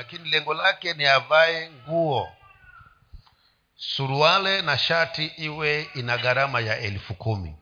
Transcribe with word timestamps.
lakini 0.00 0.30
lengo 0.30 0.54
lake 0.54 0.94
ni 0.94 1.06
avae 1.06 1.70
nguo 1.70 2.32
suruale 3.76 4.62
na 4.62 4.78
shati 4.78 5.26
iwe 5.26 5.90
ina 5.94 6.18
gharama 6.18 6.60
ya 6.60 6.78
elfu 6.78 7.14
kumi. 7.14 7.56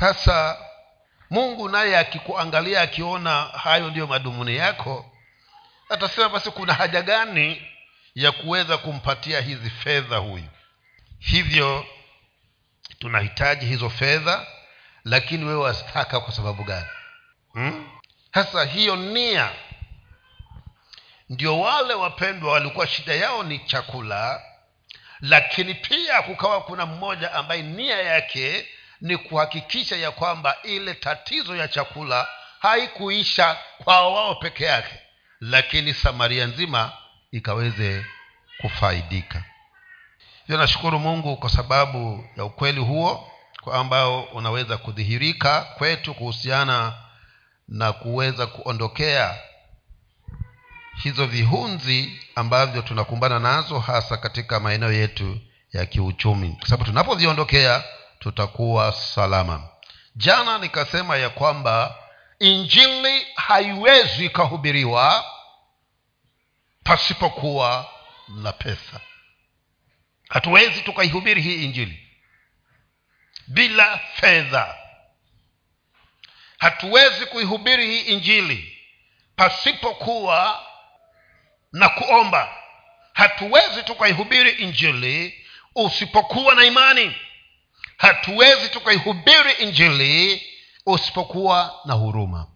Sasa 0.00 0.58
mungu 1.30 1.68
naye 1.68 1.98
akikuangalia 1.98 2.80
akiona 2.80 3.42
hayo 3.44 3.90
ndiyo 3.90 4.06
madhumuni 4.06 4.56
yako 4.56 5.12
atasema 5.88 6.28
basi 6.28 6.50
kuna 6.50 6.74
haja 6.74 7.02
gani 7.02 7.62
ya 8.14 8.32
kuweza 8.32 8.78
kumpatia 8.78 9.40
hizi 9.40 9.70
fedha 9.70 10.16
huyu? 10.16 10.48
Hivyo 11.18 11.86
tunahitaji 12.98 13.66
hizo 13.66 13.90
fedha 13.90 14.46
lakini 15.04 15.44
wewe 15.44 15.60
wazitaka 15.60 16.20
kwa 16.20 16.32
sababu 16.32 16.64
gani? 16.64 16.86
Hmm? 17.52 17.88
hiyo 18.64 18.96
nia 18.96 19.50
ndio 21.32 21.60
wale 21.60 21.94
wapendwa 21.94 22.52
walikuwa 22.52 22.86
shida 22.86 23.14
yao 23.14 23.42
ni 23.42 23.58
chakula 23.58 24.42
lakini 25.20 25.74
pia 25.74 26.22
kukawa 26.22 26.60
kuna 26.60 26.86
mmoja 26.86 27.32
ambaye 27.32 27.62
nia 27.62 28.02
yake 28.02 28.68
ni 29.00 29.16
kuhakikisha 29.16 29.96
ya 29.96 30.10
kwamba 30.10 30.56
ile 30.62 30.94
tatizo 30.94 31.56
ya 31.56 31.68
chakula 31.68 32.28
haikuisha 32.58 33.56
kwa 33.84 34.08
wao 34.14 34.34
peke 34.34 34.64
yake 34.64 34.98
lakini 35.40 35.94
samaria 35.94 36.46
nzima 36.46 36.92
ikaweze 37.32 38.06
kufaidika. 38.60 39.44
Hivyo 40.46 40.56
nashukuru 40.56 40.98
mungu 40.98 41.36
kwa 41.36 41.50
sababu 41.50 42.28
ya 42.36 42.44
ukweli 42.44 42.80
huo 42.80 43.32
kwa 43.60 43.78
ambao 43.78 44.22
unaweza 44.22 44.76
kudhihirika 44.76 45.60
kwetu 45.60 46.14
kuhusiana 46.14 46.92
na 47.68 47.92
kuweza 47.92 48.46
kuondokea 48.46 49.38
hizo 51.02 51.26
vihunzi 51.26 52.20
ambavyo 52.34 52.82
tunakumbana 52.82 53.38
nazo 53.38 53.78
hasa 53.78 54.16
katika 54.16 54.60
maeneo 54.60 54.92
yetu 54.92 55.40
ya 55.72 55.86
kiuchumi. 55.86 56.48
Kwa 56.58 56.68
sababu 56.68 56.84
tunapoviondokea 56.84 57.84
tutakuwa 58.18 58.92
salama. 58.92 59.68
Jana 60.16 60.58
nikasema 60.58 61.16
ya 61.16 61.30
kwamba 61.30 61.94
injili 62.38 63.26
haiwezi 63.34 64.24
ikahubiriwa 64.26 65.24
pasipokuwa 66.84 67.90
na 68.28 68.52
pesa. 68.52 69.00
Hatuwezi 70.28 70.80
tukaihubiri 70.80 71.42
hii 71.42 71.64
injili 71.64 72.08
bila 73.46 73.98
fedha. 73.98 74.74
Hatuwezi 76.58 77.26
kuihubiri 77.26 77.86
hii 77.86 78.00
injili 78.00 78.78
pasipokuwa 79.36 80.66
na 81.72 81.88
kuomba. 81.88 82.48
Hatuwezi 83.12 83.82
tukaihubiri 83.82 84.50
injili 84.50 85.44
usipokuwa 85.74 86.54
na 86.54 86.64
imani. 86.64 87.16
Hatuwezi 87.96 88.68
tukaihubiri 88.68 89.52
injili 89.52 90.42
usipokuwa 90.86 91.80
na 91.84 91.94
huruma. 91.94 92.46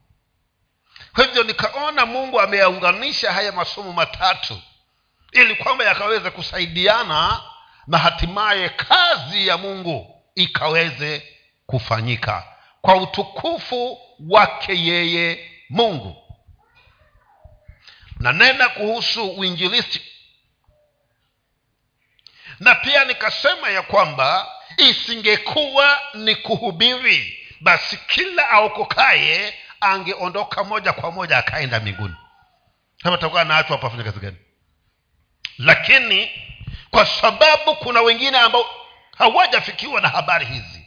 Kwa 1.14 1.24
hivyo 1.24 1.42
nikaona 1.42 2.06
mungu 2.06 2.40
ameyaunganisha 2.40 3.32
haya 3.32 3.52
masomo 3.52 3.92
matatu 3.92 4.62
ili 5.32 5.54
kwamba 5.54 5.84
yakaweze 5.84 6.30
kusaidiana 6.30 7.42
na 7.86 7.98
hatimaye 7.98 8.68
kazi 8.68 9.46
ya 9.46 9.56
mungu 9.58 10.22
ikaweze 10.34 11.22
kufanyika 11.66 12.44
kwa 12.80 12.96
utukufu 12.96 13.98
wake 14.28 14.84
yeye 14.84 15.50
mungu 15.70 16.25
nanena 18.20 18.68
kuhusu 18.68 19.30
uinjilisti. 19.30 20.02
Na 22.60 22.74
pia 22.74 23.04
nikasema 23.04 23.68
ya 23.70 23.82
kwamba 23.82 24.52
isingekuwa 24.76 25.98
ni 26.14 26.36
kuhubiri 26.36 27.46
basi 27.60 27.96
kila 27.96 28.48
aokokaye 28.48 29.54
angeondoka 29.80 30.64
moja 30.64 30.92
kwa 30.92 31.10
moja 31.10 31.38
akaenda 31.38 31.80
mbinguni. 31.80 32.14
Kama 33.02 33.18
takuwa 33.18 33.44
naachwa 33.44 33.76
hapa 33.76 33.86
afanya 33.86 34.04
kazi 34.04 34.20
gani? 34.20 34.36
Lakini 35.58 36.30
kwa 36.90 37.06
sababu 37.06 37.76
kuna 37.76 38.00
wengine 38.00 38.38
ambao 38.38 38.66
hawajafikiwa 39.18 40.00
na 40.00 40.08
habari 40.08 40.46
hizi 40.46 40.86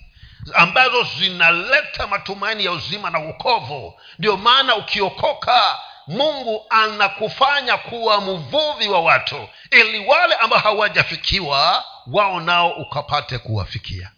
ambazo 0.54 1.04
zinaleta 1.04 2.08
matumaini 2.08 2.66
ya 2.66 2.72
uzima 2.72 3.10
na 3.10 3.20
ukovu 3.20 4.00
ndio 4.20 4.38
maana 4.38 4.76
ukiokoka 4.76 5.80
mungu 6.10 6.66
anakufanya 6.70 7.78
kuwa 7.78 8.22
mvuvi 8.22 8.88
wa 8.88 9.02
watu 9.02 9.50
ili 9.72 10.00
wale 10.08 10.36
ambao 10.36 10.60
hawajafikiwa 10.60 11.86
wao 12.08 12.40
nao 12.40 12.70
ukapate 12.72 13.38
kuwafikia. 13.38 14.12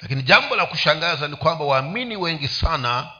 Lakini 0.00 0.22
jambo 0.22 0.56
la 0.56 0.66
kushangaza 0.66 1.28
ni 1.28 1.36
kwamba 1.36 1.64
waamini 1.64 2.16
wengi 2.16 2.48
sana 2.48 3.10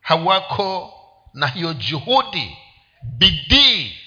hawako 0.00 0.94
na 1.34 1.46
hiyo 1.46 1.74
juhudi 1.74 2.56
bidii 3.02 3.98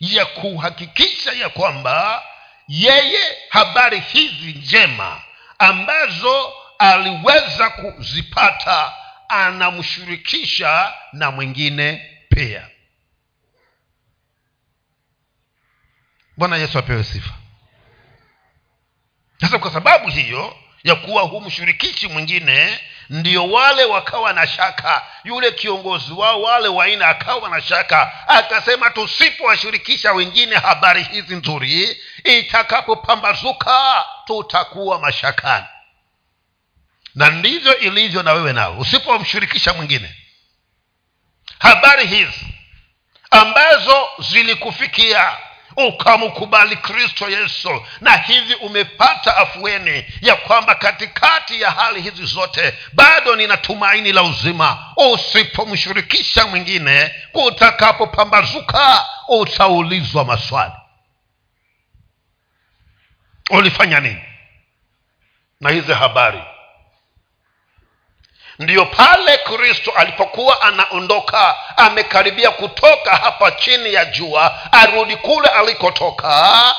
ya 0.00 0.26
kuhakikisha 0.26 1.32
ya 1.32 1.48
kwamba 1.48 2.22
yeye 2.68 3.36
habari 3.50 4.00
hizi 4.00 4.52
njema 4.52 5.22
ambazo 5.58 6.52
aliweza 6.78 7.70
kuzipata 7.70 8.92
anamshirikisha 9.28 10.92
na 11.12 11.30
mwingine 11.30 12.13
pia. 12.34 12.68
Bwana 16.36 16.56
yesu 16.56 16.78
apewe 16.78 17.04
sifa. 17.04 17.34
Sasa 19.40 19.58
kwa 19.58 19.70
sababu 19.72 20.08
hiyo 20.08 20.56
ya 20.84 20.94
kuwa 20.94 21.22
humshirikishi 21.22 22.08
mwingine 22.08 22.80
ndio 23.10 23.50
wale 23.50 23.84
wakawa 23.84 24.32
na 24.32 24.46
shaka. 24.46 25.02
Yule 25.24 25.52
kiongozi 25.52 26.12
wao 26.12 26.42
wale 26.42 26.68
waina 26.68 27.08
akawa 27.08 27.48
na 27.48 27.60
shaka 27.60 28.28
akasema 28.28 28.90
tusipowashirikisha 28.90 30.12
wengine 30.12 30.56
habari 30.56 31.02
hizi 31.02 31.36
nzuri 31.36 32.00
itakapopambazuka 32.24 34.04
tutakuwa 34.24 35.00
mashakani. 35.00 35.66
Na 37.14 37.30
ndivyo 37.30 37.78
ilivyo 37.78 38.22
na 38.22 38.32
wewe 38.32 38.52
nao. 38.52 38.78
Usipomshirikisha 38.78 39.72
mwingine 39.74 40.14
habari 41.64 42.06
hizi 42.06 42.46
ambazo 43.30 44.08
zilikufikia 44.18 45.36
ukamkubali 45.76 46.76
kristo 46.76 47.28
yesu 47.30 47.86
na 48.00 48.16
hivi 48.16 48.54
umepata 48.54 49.36
afueni 49.36 50.04
ya 50.20 50.36
kwamba 50.36 50.74
katikati 50.74 51.60
ya 51.60 51.70
hali 51.70 52.00
hizi 52.02 52.24
zote 52.26 52.74
bado 52.92 53.36
nina 53.36 53.56
tumaini 53.56 54.12
la 54.12 54.22
uzima. 54.22 54.92
Usipomshirikisha 54.96 56.46
mwingine 56.46 57.14
kutakapopambazuka 57.32 59.06
utaulizwa 59.28 60.24
maswali. 60.24 60.72
Ulifanya 63.50 64.00
nini? 64.00 64.22
Na 65.60 65.70
hizi 65.70 65.92
habari 65.92 66.42
ndiyo 68.58 68.86
pale 68.86 69.38
kristo 69.38 69.90
alipokuwa 69.96 70.62
anaondoka 70.62 71.56
amekaribia 71.76 72.50
kutoka 72.50 73.10
hapa 73.16 73.50
chini 73.50 73.94
ya 73.94 74.04
jua 74.04 74.72
arudi 74.72 75.16
kule 75.16 75.48
alikotoka 75.48 76.74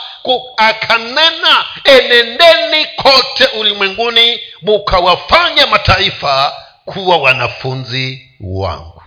akanena 0.58 1.66
enendeni 1.84 2.86
kote 2.86 3.46
ulimwenguni 3.46 4.40
mukawafanya 4.62 5.68
mataifa 5.68 6.54
kuwa 6.86 7.18
wanafunzi 7.18 8.32
wangu. 8.42 9.04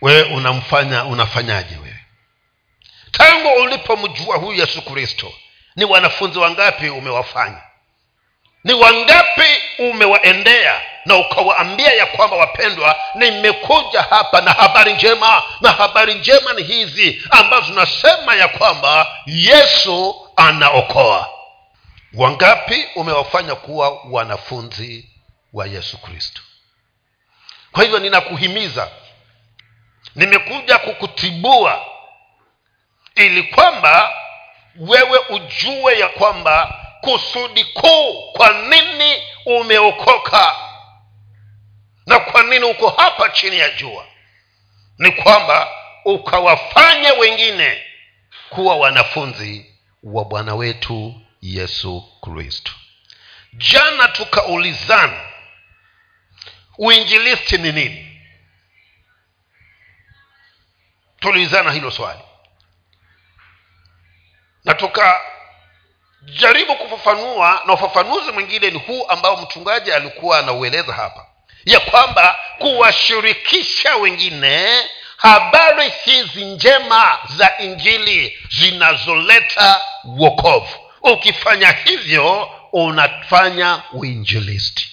Wewe 0.00 0.22
unamfanya 0.22 1.04
unafanyaje 1.04 1.74
wewe? 1.76 1.96
Tangu 3.10 3.48
ulipomjua 3.62 4.36
huyu 4.36 4.58
yesu 4.60 4.82
kristo 4.82 5.32
ni 5.76 5.84
wanafunzi 5.84 6.38
wangapi 6.38 6.88
umewafanya 6.90 7.62
ni 8.64 8.72
wangapi 8.74 9.48
umewaendea 9.78 10.80
na 11.04 11.16
ukawaambia 11.16 11.92
ya 11.92 12.06
kwamba 12.06 12.36
wapendwa 12.36 12.96
nimekuja 13.14 14.02
hapa 14.02 14.40
na 14.40 14.52
habari 14.52 14.94
njema 14.94 15.42
na 15.60 15.72
habari 15.72 16.14
njema 16.14 16.52
ni 16.52 16.62
hizi 16.62 17.22
ambazo 17.30 17.66
tunasema 17.66 18.34
ya 18.34 18.48
kwamba 18.48 19.16
yesu 19.26 20.28
anaokoa. 20.36 21.28
Wangapi 22.14 22.84
umewafanya 22.94 23.54
kuwa 23.54 24.00
wanafunzi 24.10 25.10
wa 25.52 25.66
yesu 25.66 25.98
kristo? 25.98 26.42
Kwa 27.72 27.82
hivyo 27.82 27.98
ninakuhimiza 27.98 28.88
nimekuja 30.14 30.78
kukutibua 30.78 31.84
ili 33.14 33.42
kwamba 33.42 34.12
wewe 34.76 35.18
ujue 35.28 35.98
ya 35.98 36.08
kwamba 36.08 36.81
kusudi 37.02 37.64
kuu. 37.64 38.32
Kwa 38.32 38.52
nini 38.52 39.22
umeokoka? 39.46 40.56
Na 42.06 42.20
kwa 42.20 42.42
nini 42.42 42.64
uko 42.64 42.88
hapa 42.88 43.28
chini 43.28 43.58
ya 43.58 43.70
jua? 43.70 44.06
Ni 44.98 45.12
kwamba 45.12 45.68
ukawafanya 46.04 47.12
wengine 47.12 47.82
kuwa 48.50 48.76
wanafunzi 48.76 49.74
wa 50.02 50.24
bwana 50.24 50.54
wetu 50.54 51.20
yesu 51.42 52.04
kristo. 52.20 52.72
Jana 53.52 54.08
tukaulizana 54.08 55.20
uinjilisti 56.78 57.58
ni 57.58 57.72
nini? 57.72 58.20
Tuliulizana 61.20 61.72
hilo 61.72 61.90
swali. 61.90 62.20
Na 64.64 64.74
tukajaribu 66.26 66.76
kufafanua 66.76 67.62
na 67.66 67.72
ufafanuzi 67.72 68.32
mwingine 68.32 68.70
ni 68.70 68.78
huu 68.78 69.06
ambao 69.08 69.36
mchungaji 69.36 69.92
alikuwa 69.92 70.38
anaueleza 70.38 70.92
hapa. 70.92 71.26
Ya 71.64 71.80
kwamba 71.80 72.38
kuwashirikisha 72.58 73.96
wengine 73.96 74.82
habari 75.16 75.88
hizi 76.04 76.44
njema 76.44 77.18
za 77.36 77.58
injili 77.58 78.38
zinazoleta 78.50 79.80
wokovu. 80.04 80.78
Ukifanya 81.02 81.70
hivyo 81.70 82.50
unafanya 82.72 83.82
uinjilisti. 83.92 84.88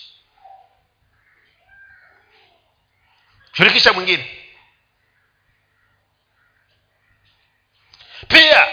Shirikisha 3.54 3.94
mwingine. 3.94 4.26
Pia 8.28 8.68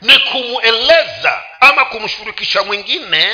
ni 0.00 0.18
kumweleza 0.18 1.42
ama 1.60 1.84
kumshirikisha 1.84 2.62
mwingine 2.62 3.32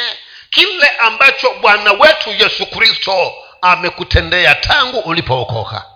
kile 0.51 0.89
ambacho 0.89 1.55
bwana 1.55 1.93
wetu 1.93 2.31
yesu 2.31 2.67
kristo 2.67 3.35
amekutendea 3.63 4.55
tangu 4.55 4.99
ulipookoka. 4.99 5.87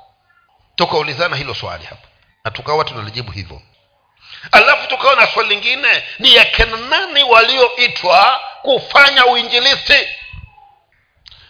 Tukaulizana 0.76 1.36
hilo 1.36 1.54
swali 1.54 1.84
hapa 1.84 2.08
na 2.44 2.50
tukawa 2.50 2.84
tunalijibu 2.84 3.32
hivyo. 3.32 3.62
Alafu 4.52 4.88
tukawa 4.88 5.16
na 5.16 5.26
swali 5.26 5.48
lingine 5.48 6.02
ni 6.18 6.34
yakina 6.34 6.76
nani 6.76 7.22
walioitwa 7.24 8.40
kufanya 8.62 9.26
uinjilisti? 9.26 10.08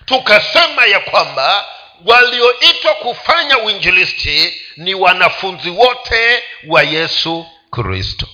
Tukasema 0.04 0.84
ya 0.86 1.00
kwamba 1.00 1.64
walioitwa 2.04 2.94
kufanya 2.94 3.58
uinjilisti 3.58 4.62
ni 4.76 4.94
wanafunzi 4.94 5.70
wote 5.70 6.42
wa 6.66 6.82
yesu 6.82 7.46
kristo 7.70 8.26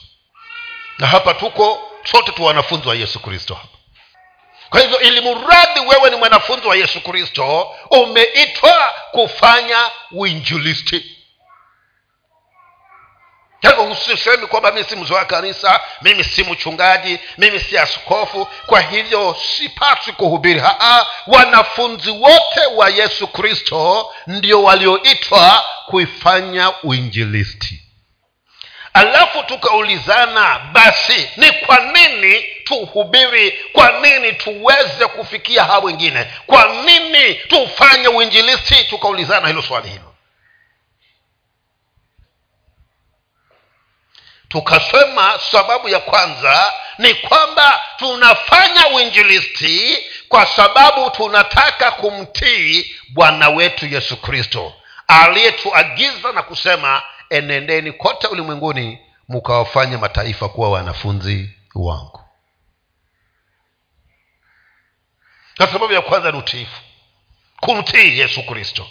na 0.98 1.06
hapa 1.06 1.34
tuko 1.34 1.90
sote 2.04 2.32
tu 2.32 2.44
wanafunzi 2.44 2.88
wa 2.88 2.94
yesu 2.94 3.20
kristo 3.20 3.54
hapa. 3.54 3.68
Kwa 4.70 4.80
hivyo 4.80 5.00
ili 5.00 5.20
mradi 5.20 5.80
wewe 5.80 6.10
ni 6.10 6.16
mwanafunzi 6.16 6.66
wa 6.68 6.76
yesu 6.76 7.00
kristo 7.00 7.74
umeitwa 7.90 8.94
kufanya 9.10 9.78
uinjilisti. 10.10 11.16
Hivyo 13.60 13.84
usisemi 13.84 14.46
kwamba 14.46 14.72
mimi 14.72 14.84
si 14.88 14.96
mzee 14.96 15.24
kanisa 15.24 15.80
mimi 16.02 16.24
si 16.24 16.44
mchungaji 16.44 17.18
mimi 17.38 17.60
si 17.60 17.78
askofu. 17.78 18.48
Kwa 18.66 18.80
hivyo 18.80 19.36
sipaswi 19.56 20.12
kuhubiri. 20.12 20.60
Haa 20.60 21.06
wanafunzi 21.26 22.10
wote 22.10 22.66
wa 22.74 22.88
yesu 22.88 23.26
kristo 23.26 24.12
ndio 24.26 24.62
walioitwa 24.62 25.64
kuifanya 25.86 26.72
uinjilisti 26.82 27.81
alafu 28.94 29.42
tukaulizana 29.42 30.58
basi 30.58 31.30
ni 31.36 31.52
kwa 31.52 31.78
nini 31.80 32.42
tuhubiri? 32.64 33.50
Kwa 33.72 33.92
nini 34.00 34.32
tuweze 34.32 35.06
kufikia 35.06 35.64
haa 35.64 35.78
wengine? 35.78 36.26
Kwa 36.46 36.64
nini 36.84 37.34
tufanye 37.34 38.08
uinjilisti? 38.08 38.84
Tukaulizana 38.84 39.48
hilo 39.48 39.62
swali 39.62 39.88
hilo. 39.88 40.14
Tukasema 44.48 45.38
sababu 45.50 45.88
ya 45.88 46.00
kwanza 46.00 46.72
ni 46.98 47.14
kwamba 47.14 47.80
tunafanya 47.96 48.86
uinjilisti 48.88 49.98
kwa 50.28 50.46
sababu 50.46 51.10
tunataka 51.10 51.90
kumtii 51.90 52.96
bwana 53.08 53.48
wetu 53.48 53.86
yesu 53.86 54.16
kristo 54.16 54.74
aliyetuagiza 55.08 56.32
na 56.32 56.42
kusema 56.42 57.02
enendeni 57.32 57.92
kote 57.92 58.26
ulimwenguni 58.26 58.98
mukawafanya 59.28 59.98
mataifa 59.98 60.48
kuwa 60.48 60.70
wanafunzi 60.70 61.50
wangu. 61.74 62.20
Kwa 65.56 65.66
sababu 65.66 65.92
ya 65.92 66.02
kwanza 66.02 66.32
ni 66.32 66.38
utiifu. 66.38 66.80
Kumtii 67.60 68.18
yesu 68.18 68.42
kristo. 68.46 68.86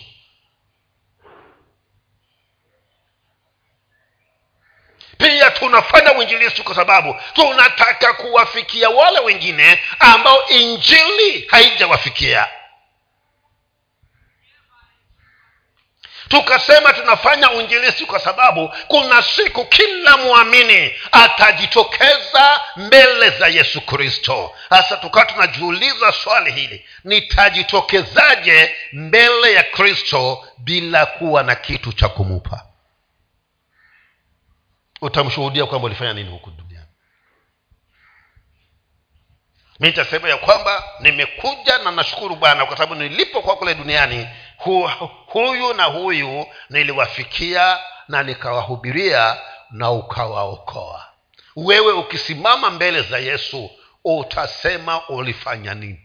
Pia 5.17 5.51
tunafanya 5.51 6.13
uinjilisti 6.13 6.63
kwa 6.63 6.75
sababu 6.75 7.15
tunataka 7.33 8.13
kuwafikia 8.13 8.89
wale 8.89 9.19
wengine 9.19 9.79
ambao 9.99 10.47
injili 10.49 11.47
haijawafikia 11.47 12.47
tukasema 16.31 16.93
tunafanya 16.93 17.51
uinjilisti 17.51 18.05
kwa 18.05 18.19
sababu 18.19 18.73
kuna 18.87 19.21
siku 19.21 19.65
kila 19.65 20.17
mwamini 20.17 20.93
atajitokeza 21.11 22.61
mbele 22.75 23.29
za 23.29 23.47
yesu 23.47 23.81
kristo. 23.81 24.51
Hasa 24.69 24.97
tukawa 24.97 25.25
tunajiuliza 25.25 26.11
swali 26.11 26.51
hili 26.51 26.85
nitajitokezaje 27.03 28.75
mbele 28.93 29.53
ya 29.53 29.63
kristo 29.63 30.47
bila 30.57 31.05
kuwa 31.05 31.43
na 31.43 31.55
kitu 31.55 31.93
cha 31.93 32.09
kumupa? 32.09 32.65
Utamshuhudia 35.01 35.65
kwamba 35.65 35.85
ulifanya 35.85 36.13
nini 36.13 36.29
huku 36.29 36.49
duniani 36.51 36.71
mi 39.79 39.87
nitasema 39.87 40.29
ya 40.29 40.37
kwamba 40.37 40.83
nimekuja 40.99 41.77
na 41.77 41.91
nashukuru 41.91 42.35
bwana 42.35 42.65
kwa 42.65 42.77
sababu 42.77 42.95
nilipokuwa 42.95 43.55
kule 43.55 43.75
duniani 43.75 44.27
hu, 44.63 44.89
huyu 45.27 45.73
na 45.73 45.83
huyu 45.83 46.45
niliwafikia 46.69 47.77
na 48.07 48.23
nikawahubiria 48.23 49.37
na 49.71 49.91
ukawaokoa. 49.91 51.05
Wewe 51.55 51.93
ukisimama 51.93 52.69
mbele 52.69 53.01
za 53.01 53.17
yesu 53.17 53.69
utasema 54.05 55.07
ulifanya 55.09 55.73
nini? 55.73 55.99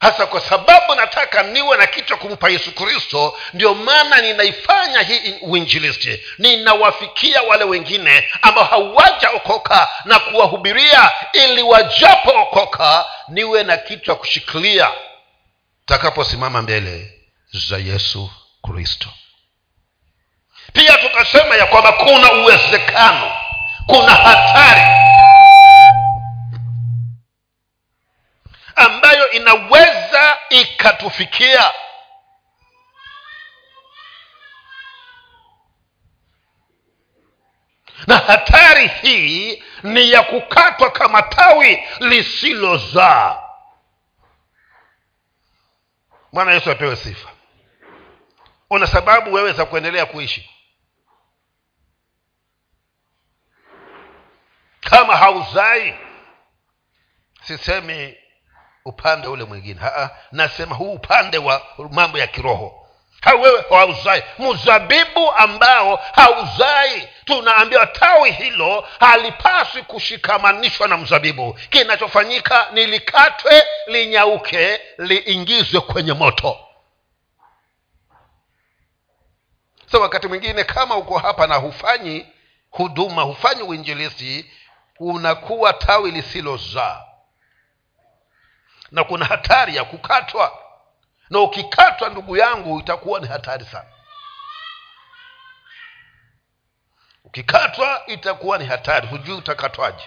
Hasa 0.00 0.26
kwa 0.26 0.40
sababu 0.40 0.94
nataka 0.94 1.42
niwe 1.42 1.76
na 1.76 1.86
kichwa 1.86 2.16
kumpa 2.16 2.48
yesu 2.48 2.72
kristo 2.74 3.38
ndio 3.54 3.74
maana 3.74 4.20
ninaifanya 4.20 5.00
hii 5.02 5.34
uinjilisti 5.42 6.20
ninawafikia 6.38 7.42
wale 7.42 7.64
wengine 7.64 8.30
ambao 8.42 8.64
hawajaokoka 8.64 9.88
na 10.04 10.18
kuwahubiria 10.18 11.10
ili 11.32 11.62
wajapookoka 11.62 13.04
niwe 13.28 13.62
na 13.64 13.76
kichwa 13.76 14.14
kushikilia. 14.16 14.90
Takaposimama 15.86 16.62
mbele 16.62 17.13
za 17.54 17.78
yesu 17.78 18.30
kristo. 18.62 19.08
Pia 20.72 20.98
tukasema 20.98 21.56
ya 21.56 21.66
kwamba 21.66 21.92
kuna 21.92 22.32
uwezekano 22.32 23.32
kuna 23.86 24.14
hatari 24.14 24.80
ambayo 28.76 29.30
inaweza 29.30 30.36
ikatufikia. 30.50 31.72
Na 38.06 38.18
hatari 38.18 38.88
hii 38.88 39.62
ni 39.82 40.10
ya 40.10 40.22
kukatwa 40.22 40.90
kama 40.90 41.22
tawi 41.22 41.82
lisilozaa. 42.00 43.38
Bwana 46.32 46.52
yesu 46.52 46.70
apewe 46.70 46.96
sifa 46.96 47.33
una 48.74 48.86
sababu 48.86 49.32
wewe 49.32 49.52
za 49.52 49.64
kuendelea 49.64 50.06
kuishi. 50.06 50.50
Kama 54.80 55.16
hauzai 55.16 55.94
sisemi 57.42 58.16
upande 58.84 59.28
ule 59.28 59.44
mwingine. 59.44 59.80
Nasema 60.32 60.74
huu 60.74 60.92
upande 60.92 61.38
wa 61.38 61.62
mambo 61.90 62.18
ya 62.18 62.26
kiroho. 62.26 62.80
Wewe 63.42 63.64
hauzai. 63.70 64.22
Mzabibu 64.38 65.32
ambao 65.32 65.96
hauzai 65.96 67.08
tunaambiwa 67.24 67.86
tawi 67.86 68.30
hilo 68.32 68.88
halipaswi 69.00 69.82
kushikamanishwa 69.82 70.88
na 70.88 70.96
mzabibu. 70.96 71.52
Kinachofanyika 71.70 72.66
ni 72.72 72.86
likatwe 72.86 73.62
linyauke 73.86 74.80
liingizwe 74.98 75.80
kwenye 75.80 76.12
moto 76.12 76.58
so 79.94 80.00
wakati 80.00 80.28
mwingine 80.28 80.64
kama 80.64 80.96
uko 80.96 81.18
hapa 81.18 81.46
na 81.46 81.54
hufanyi 81.54 82.26
huduma 82.70 83.22
hufanyi 83.22 83.62
uinjilisi 83.62 84.50
unakuwa 84.98 85.72
tawi 85.72 86.10
lisilozaa. 86.10 87.04
Na 88.90 89.04
kuna 89.04 89.24
hatari 89.24 89.76
ya 89.76 89.84
kukatwa. 89.84 90.58
Na 91.30 91.40
ukikatwa 91.40 92.08
ndugu 92.08 92.36
yangu 92.36 92.80
itakuwa 92.80 93.20
ni 93.20 93.26
hatari 93.26 93.64
sana. 93.64 93.88
Ukikatwa 97.24 98.06
itakuwa 98.06 98.58
ni 98.58 98.66
hatari. 98.66 99.06
Hujui 99.06 99.36
utakatwaje. 99.36 100.04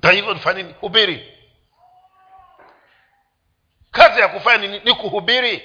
Kwa 0.00 0.12
hivyo 0.12 0.52
nini? 0.54 0.74
Hubiri. 0.80 1.38
Kazi 3.90 4.20
ya 4.20 4.28
kufanya 4.28 4.68
ni, 4.68 4.80
ni 4.80 4.94
kuhubiri. 4.94 5.62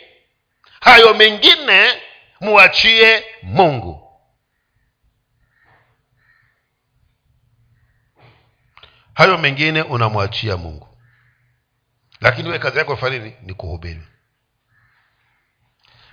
Hayo 0.80 1.14
mengine 1.14 2.02
muachie 2.42 3.26
mungu. 3.44 4.04
Hayo 9.14 9.38
mengine 9.38 9.82
unamwachia 9.82 10.58
mungu. 10.58 10.98
Lakini 12.22 12.50
we 12.50 12.60
kazi 12.60 12.78
yako 12.78 12.98
fanya 12.98 13.18
nini? 13.18 13.36
Ni 13.42 13.54
kuhubiri. 13.54 14.02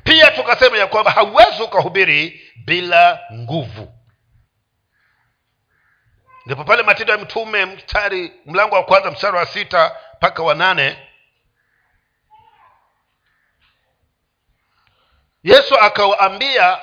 Pia 0.04 0.30
tukasema 0.30 0.78
ya 0.78 0.86
kwamba 0.86 1.10
hauwezi 1.10 1.62
ukahubiri 1.62 2.42
bila 2.64 3.20
nguvu. 3.32 3.94
Ndipo 6.46 6.64
pale 6.64 6.82
matendo 6.82 7.12
ya 7.12 7.18
mtume 7.18 7.64
mstari 7.66 8.32
mlango 8.46 8.74
wa 8.74 8.84
kwanza 8.84 9.10
mstari 9.10 9.36
wa 9.36 9.46
sita 9.46 9.96
mpaka 10.16 10.42
wa 10.42 10.54
nane 10.54 11.08
yesu 15.44 15.78
akawaambia 15.80 16.78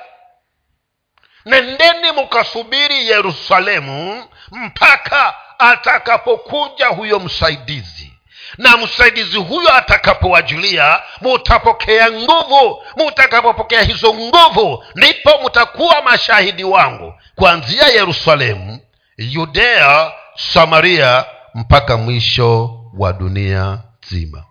nendeni 1.46 2.12
mkasubiri 2.12 3.08
yerusalemu 3.08 4.24
mpaka 4.52 5.34
atakapokuja 5.58 6.86
huyo 6.86 7.20
msaidizi. 7.20 8.12
Na 8.58 8.76
msaidizi 8.76 9.38
huyo 9.38 9.74
atakapowajulia 9.76 11.02
mutapokea 11.20 12.10
nguvu. 12.10 12.82
Mutakapopokea 12.96 13.82
hizo 13.82 14.14
nguvu 14.14 14.84
ndipo 14.94 15.30
mutakuwa 15.42 16.02
mashahidi 16.02 16.64
wangu. 16.64 17.14
Kuanzia 17.34 17.86
yerusalemu 17.88 18.78
yudea 19.16 20.12
samaria 20.36 21.24
mpaka 21.54 21.96
mwisho 21.96 22.70
wa 22.98 23.12
dunia 23.12 23.78
nzima 24.02 24.44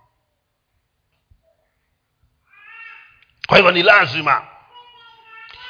kwa 3.52 3.58
hivyo 3.58 3.72
ni 3.72 3.82
lazima 3.82 4.46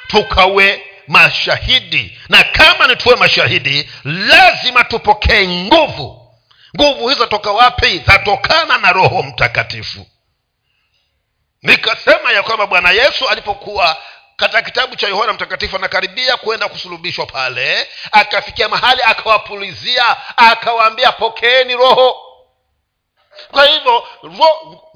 tukawe 0.07 0.87
mashahidi. 1.09 2.19
Na 2.29 2.45
kama 2.45 2.87
ni 2.87 2.97
tuwe 2.97 3.17
mashahidi 3.17 3.91
lazima 4.05 4.85
tupokee 4.85 5.47
nguvu. 5.49 6.33
Nguvu 6.77 7.09
hizo 7.09 7.27
toka 7.27 7.51
wapi? 7.53 7.99
Zatokana 8.07 8.79
na 8.79 8.93
roho 8.93 9.23
mtakatifu. 9.23 10.07
Nikasema 11.63 12.33
ya 12.33 12.43
kwamba 12.43 12.67
bwana 12.67 12.91
yesu 12.91 13.29
alipokuwa 13.29 13.97
katika 14.37 14.63
kitabu 14.63 14.97
cha 14.97 15.09
yohana 15.09 15.33
mtakatifu 15.33 15.77
anakaribia 15.77 16.37
kwenda 16.37 16.69
kusulubishwa 16.69 17.27
pale 17.27 17.89
akafikia 18.13 18.69
mahali 18.69 19.03
akawapulizia 19.03 20.37
akawaambia 20.37 21.13
pokeeni 21.13 21.75
roho 21.77 22.22
kwa 23.51 23.67
hivyo 23.67 24.07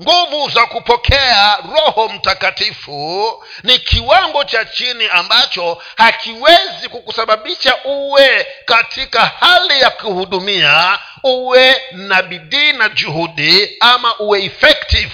nguvu 0.01 0.51
za 0.51 0.67
kupokea 0.67 1.57
roho 1.75 2.09
mtakatifu 2.09 3.45
ni 3.63 3.79
kiwango 3.79 4.45
cha 4.45 4.65
chini 4.65 5.09
ambacho 5.09 5.83
hakiwezi 5.97 6.89
kukusababisha 6.89 7.77
uwe 7.85 8.47
katika 8.65 9.25
hali 9.25 9.81
ya 9.81 9.91
kuhudumia 9.91 10.99
uwe 11.23 11.83
na 11.93 12.23
bidii 12.23 12.73
na 12.73 12.89
juhudi 12.89 13.77
ama 13.81 14.19
uwe 14.19 14.45
effective. 14.45 15.13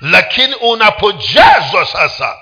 Lakini 0.00 0.54
unapojazwa 0.54 1.86
sasa 1.86 2.36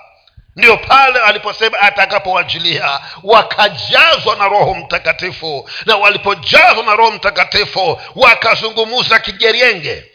ndio 0.57 0.77
pale 0.77 1.21
aliposema 1.21 1.81
atakapowajilia. 1.81 3.01
Wakajazwa 3.23 4.37
na 4.37 4.49
roho 4.49 4.75
mtakatifu. 4.75 5.71
Na 5.87 5.97
walipojazwa 5.97 6.85
na 6.85 6.97
roho 6.97 7.11
mtakatifu 7.11 8.01
wakazungumza 8.15 9.19
kigerienge. 9.19 10.13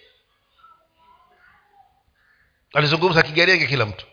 Alizungumza 2.73 3.21
kigerienge 3.23 3.67
kila 3.67 3.85
mtu. 3.85 4.05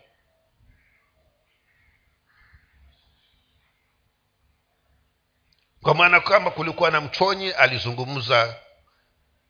Kwa 5.82 5.94
maana 5.94 6.20
kama 6.20 6.50
kulikuwa 6.50 6.90
na 6.90 7.00
mchonyi 7.00 7.50
alizungumza 7.50 8.56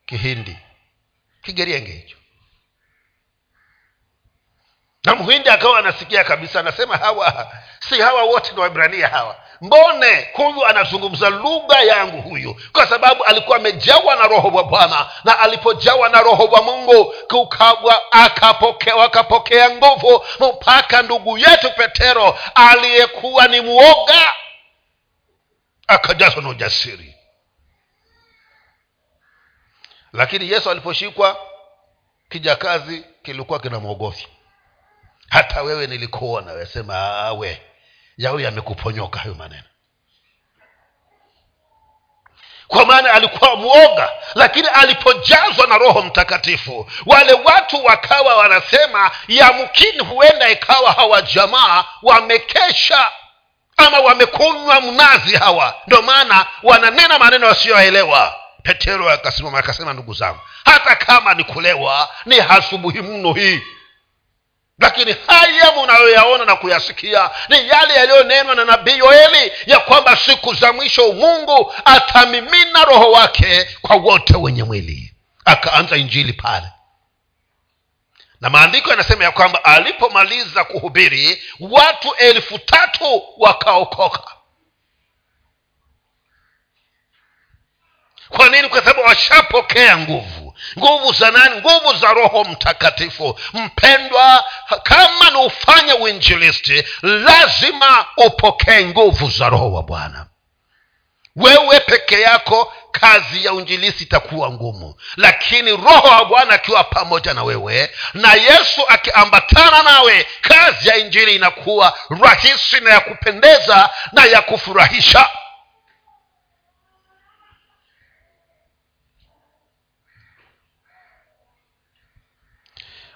kihindi. 0.06 0.58
Kigerienge 1.42 1.92
hicho 1.92 2.17
na 5.08 5.14
mhindi 5.14 5.48
akawa 5.48 5.78
anasikia 5.78 6.24
kabisa 6.24 6.60
anasema 6.60 6.96
hawa 6.96 7.52
si 7.88 8.00
hawa 8.00 8.22
wote 8.22 8.52
ni 8.52 8.60
waibrania 8.60 9.08
hawa. 9.08 9.36
Mbone 9.60 10.30
huyu 10.34 10.66
anazungumza 10.66 11.30
lugha 11.30 11.80
yangu 11.82 12.20
huyu 12.22 12.60
kwa 12.72 12.86
sababu 12.86 13.24
alikuwa 13.24 13.56
amejawa 13.56 14.16
na 14.16 14.26
roho 14.26 14.48
wa 14.48 14.64
bwana 14.64 15.10
na 15.24 15.38
alipojawa 15.38 16.08
na 16.08 16.20
roho 16.20 16.44
wa 16.44 16.62
mungu 16.62 17.04
kukagwa 17.28 18.02
akapokea 19.02 19.70
nguvu 19.70 20.24
mpaka 20.40 21.02
ndugu 21.02 21.38
yetu 21.38 21.70
petero 21.70 22.38
aliyekuwa 22.54 23.48
ni 23.48 23.60
mwoga 23.60 24.34
akajazwa 25.86 26.42
na 26.42 26.48
ujasiri. 26.48 27.14
Lakini 30.12 30.50
yesu 30.52 30.70
aliposhikwa 30.70 31.36
kijakazi 32.28 33.04
kilikuwa 33.22 33.58
kinamwogofya 33.58 34.28
hata 35.30 35.62
wewe 35.62 35.86
nilikuona 35.86 36.52
wesema 36.52 36.94
awe 37.18 37.62
yawe 38.16 38.42
yamekuponyoka 38.42 39.20
hayo 39.20 39.34
maneno. 39.34 39.62
Kwa 42.68 42.86
maana 42.86 43.12
alikuwa 43.12 43.56
mwoga 43.56 44.10
lakini 44.34 44.68
alipojazwa 44.68 45.66
na 45.66 45.78
roho 45.78 46.02
mtakatifu 46.02 46.90
wale 47.06 47.32
watu 47.32 47.84
wakawa 47.84 48.36
wanasema 48.36 49.10
yamkini 49.28 49.98
huenda 49.98 50.48
ikawa 50.50 50.92
hawa 50.92 51.22
jamaa 51.22 51.84
wamekesha 52.02 53.08
ama 53.76 53.98
wamekunywa 53.98 54.80
mnazi 54.80 55.36
hawa. 55.36 55.74
Ndio 55.86 56.02
maana 56.02 56.46
wananena 56.62 57.18
maneno 57.18 57.46
yasiyoelewa. 57.46 58.34
Petero 58.62 59.10
akasimama 59.10 59.58
akasema 59.58 59.92
ndugu 59.92 60.14
zangu 60.14 60.40
hata 60.64 60.96
kama 60.96 61.34
ni 61.34 61.44
kulewa 61.44 62.08
ni 62.26 62.40
hasubuhi 62.40 63.02
mno 63.02 63.32
hii 63.32 63.62
lakini 64.78 65.16
haya 65.26 65.72
munayoyaona 65.72 66.44
na 66.44 66.56
kuyasikia 66.56 67.30
ni 67.48 67.68
yale 67.68 67.94
yaliyonenwa 67.94 68.54
na 68.54 68.64
nabii 68.64 68.98
yoeli 68.98 69.52
ya 69.66 69.78
kwamba 69.80 70.16
siku 70.16 70.54
za 70.54 70.72
mwisho 70.72 71.12
mungu 71.12 71.74
atamimina 71.84 72.84
roho 72.84 73.10
wake 73.12 73.68
kwa 73.82 73.96
wote 73.96 74.36
wenye 74.36 74.64
mwili. 74.64 75.14
Akaanza 75.44 75.96
injili 75.96 76.32
pale. 76.32 76.66
Na 78.40 78.50
maandiko 78.50 78.90
yanasema 78.90 79.24
ya 79.24 79.30
kwamba 79.30 79.64
alipomaliza 79.64 80.64
kuhubiri 80.64 81.42
watu 81.60 82.14
elfu 82.14 82.58
tatu 82.58 83.22
wakaokoka. 83.38 84.22
Kwa 88.28 88.48
nini? 88.48 88.68
Kwa 88.68 88.78
sababu 88.80 89.00
washapokea 89.00 89.98
nguvu 89.98 90.47
nguvu 90.78 91.12
za 91.12 91.30
nani? 91.30 91.56
Nguvu 91.56 91.94
za 92.00 92.12
roho 92.12 92.44
mtakatifu. 92.44 93.38
Mpendwa 93.52 94.44
kama 94.82 95.30
ni 95.30 95.36
ufanye 95.36 95.92
uinjilisti 95.92 96.84
lazima 97.02 98.06
upokee 98.16 98.84
nguvu 98.84 99.30
za 99.30 99.48
roho 99.48 99.72
wa 99.72 99.82
bwana. 99.82 100.26
Wewe 101.36 101.80
peke 101.80 102.20
yako 102.20 102.72
kazi 102.92 103.44
ya 103.44 103.52
uinjilisti 103.52 104.04
itakuwa 104.04 104.50
ngumu. 104.50 104.94
Lakini 105.16 105.70
roho 105.70 106.08
wa 106.08 106.24
bwana 106.24 106.54
akiwa 106.54 106.84
pamoja 106.84 107.34
na 107.34 107.44
wewe 107.44 107.90
na 108.14 108.34
yesu 108.34 108.82
akiambatana 108.88 109.82
nawe 109.82 110.26
kazi 110.40 110.88
ya 110.88 110.96
injili 110.96 111.34
inakuwa 111.36 111.98
rahisi 112.22 112.80
na 112.80 112.90
ya 112.90 113.00
kupendeza 113.00 113.90
na 114.12 114.24
ya 114.24 114.42
kufurahisha 114.42 115.28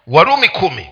warumi 0.06 0.48
kumi. 0.48 0.86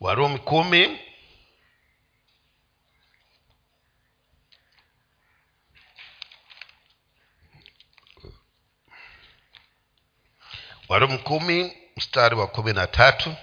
Warumi 0.00 0.38
kumi. 0.38 0.98
Warumi 10.88 11.18
kumi 11.18 11.76
mstari 11.96 12.34
wa 12.34 12.46
kumi 12.46 12.72
na 12.72 12.86
tatu 12.86 13.36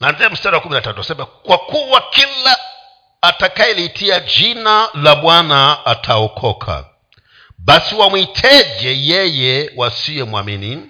naanzia 0.00 0.30
mstari 0.30 0.54
wa 0.54 0.60
kumi 0.62 0.74
na 0.74 0.80
tatu 0.80 1.00
asema 1.00 1.26
kwa 1.26 1.58
kuwa 1.58 2.00
kila 2.10 2.56
atakayeliitia 3.22 4.20
jina 4.20 4.88
la 4.94 5.14
bwana 5.16 5.86
ataokoka 5.86 6.84
basi 7.58 7.94
wamwiteje 7.94 8.96
yeye 9.02 9.70
wasiyemwamini? 9.76 10.82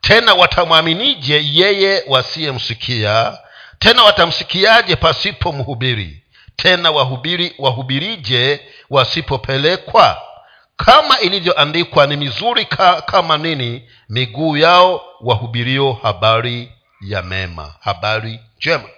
Tena 0.00 0.34
watamwaminije 0.34 1.40
yeye 1.52 2.04
wasiyemsikia? 2.08 3.38
Tena 3.78 4.02
watamsikiaje 4.02 4.96
pasipo 4.96 5.52
mhubiri? 5.52 6.22
Tena 6.56 6.90
wahubiri 6.90 7.54
wahubirije 7.58 8.60
wasipopelekwa? 8.90 10.22
Kama 10.76 11.20
ilivyoandikwa 11.20 12.06
ni 12.06 12.16
mizuri 12.16 12.64
ka, 12.64 13.02
kama 13.02 13.38
nini? 13.38 13.90
Miguu 14.08 14.56
yao 14.56 15.02
wahubirio 15.20 15.92
habari 15.92 16.72
ya 17.06 17.22
mema. 17.22 17.74
Habari 17.80 18.40
njema. 18.56 18.88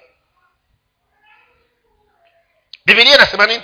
Bibilia 2.86 3.14
inasema 3.14 3.46
nini? 3.46 3.62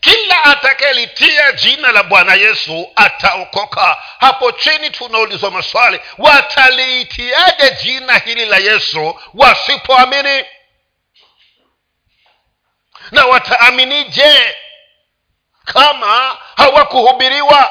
Kila 0.00 0.44
atakayelitia 0.44 1.52
jina 1.52 1.92
la 1.92 2.02
bwana 2.02 2.34
yesu 2.34 2.92
ataokoka. 2.96 4.02
Hapo 4.18 4.52
chini 4.52 4.90
tunaulizwa 4.90 5.50
maswali 5.50 6.00
wataliitiaje 6.18 7.70
jina 7.82 8.18
hili 8.18 8.46
la 8.46 8.56
yesu 8.56 9.20
wasipoamini? 9.34 10.44
Na 13.10 13.24
wataaminije 13.26 14.56
kama 15.64 16.38
hawakuhubiriwa 16.56 17.70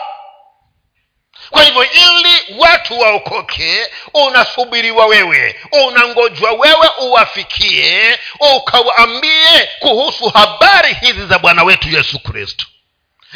kwa 1.56 1.64
hivyo 1.64 1.84
ili 1.84 2.56
watu 2.58 3.00
waokoke 3.00 3.92
unasubiriwa 4.14 5.06
wewe 5.06 5.60
unangojwa 5.86 6.52
wewe 6.52 6.90
uwafikie 7.02 8.20
ukawaambie 8.56 9.70
kuhusu 9.80 10.30
habari 10.30 10.94
hizi 10.94 11.26
za 11.26 11.40
bwana 11.40 11.64
wetu 11.64 11.90
yesu 11.90 12.20
kristo. 12.20 12.66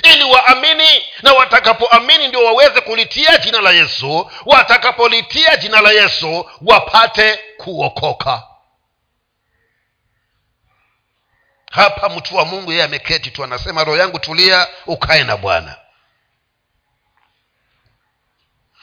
Ili 0.04 0.24
waamini 0.24 1.04
na 1.22 1.34
watakapoamini 1.34 2.28
ndio 2.28 2.46
waweze 2.46 2.82
kulitia 2.82 3.38
jina 3.38 3.62
la 3.62 3.72
yesu 3.72 4.32
watakapolitia 4.46 5.58
jina 5.58 5.82
la 5.82 5.92
yesu 5.92 6.50
wapate 6.62 7.40
kuokoka. 7.58 8.44
Hapa 11.72 12.10
mtu 12.10 12.36
wa 12.36 12.46
mungu 12.46 12.72
yeye 12.72 12.84
ameketi 12.84 13.32
tu 13.32 13.44
anasema 13.44 13.84
roho 13.84 13.98
yangu 13.98 14.20
tulia 14.20 14.68
ukae 14.88 15.24
na 15.24 15.38
bwana 15.38 15.76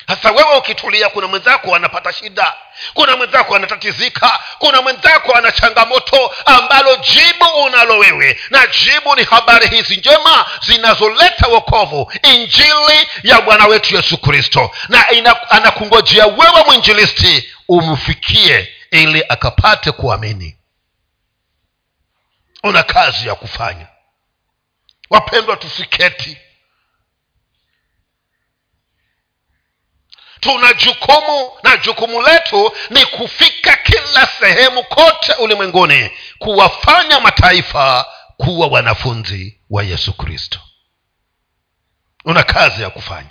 sasa 0.09 0.31
wewe 0.33 0.57
ukitulia 0.57 1.09
kuna 1.09 1.27
mwenzako 1.27 1.75
anapata 1.75 2.13
shida 2.13 2.55
kuna 2.95 3.17
mwenzako 3.17 3.57
anatatizika 3.57 4.41
kuna 4.59 4.83
mwenzako 4.83 5.33
ana 5.35 5.53
changamoto 5.53 6.35
ambalo 6.47 6.97
jibu 6.97 7.45
unalo 7.65 7.99
wewe. 7.99 8.41
Na 8.51 8.67
jibu 8.67 9.17
ni 9.17 9.25
habari 9.25 9.69
hizi 9.69 9.97
njema 9.97 10.47
zinazoleta 10.67 11.49
wokovu 11.49 12.13
injili 12.23 13.09
ya 13.23 13.41
bwana 13.41 13.67
wetu 13.67 13.95
yesu 13.97 14.19
kristo. 14.19 14.71
Na 14.89 15.07
anakungojea 15.51 16.27
wewe 16.27 16.65
mwinjilisti 16.67 17.53
umfikie 17.69 18.69
ili 18.91 19.25
akapate 19.29 19.93
kuamini. 19.93 20.57
Una 22.63 22.83
kazi 22.83 23.29
ya 23.29 23.35
kufanya. 23.35 23.87
Wapendwa 25.11 25.57
tusiketi 25.57 26.39
tuna 30.47 30.73
jukumu 30.75 31.51
na 31.63 31.77
jukumu 31.77 32.23
letu 32.23 32.73
ni 32.91 33.07
kufika 33.07 33.77
kila 33.77 34.27
sehemu 34.41 34.85
kote 34.85 35.33
ulimwenguni 35.33 36.11
kuwafanya 36.39 37.21
mataifa 37.21 38.07
kuwa 38.37 38.67
wanafunzi 38.67 39.61
wa 39.71 39.83
yesu 39.85 40.13
kristo. 40.13 40.59
Una 42.25 42.43
kazi 42.43 42.83
ya 42.83 42.91
kufanya. 42.91 43.31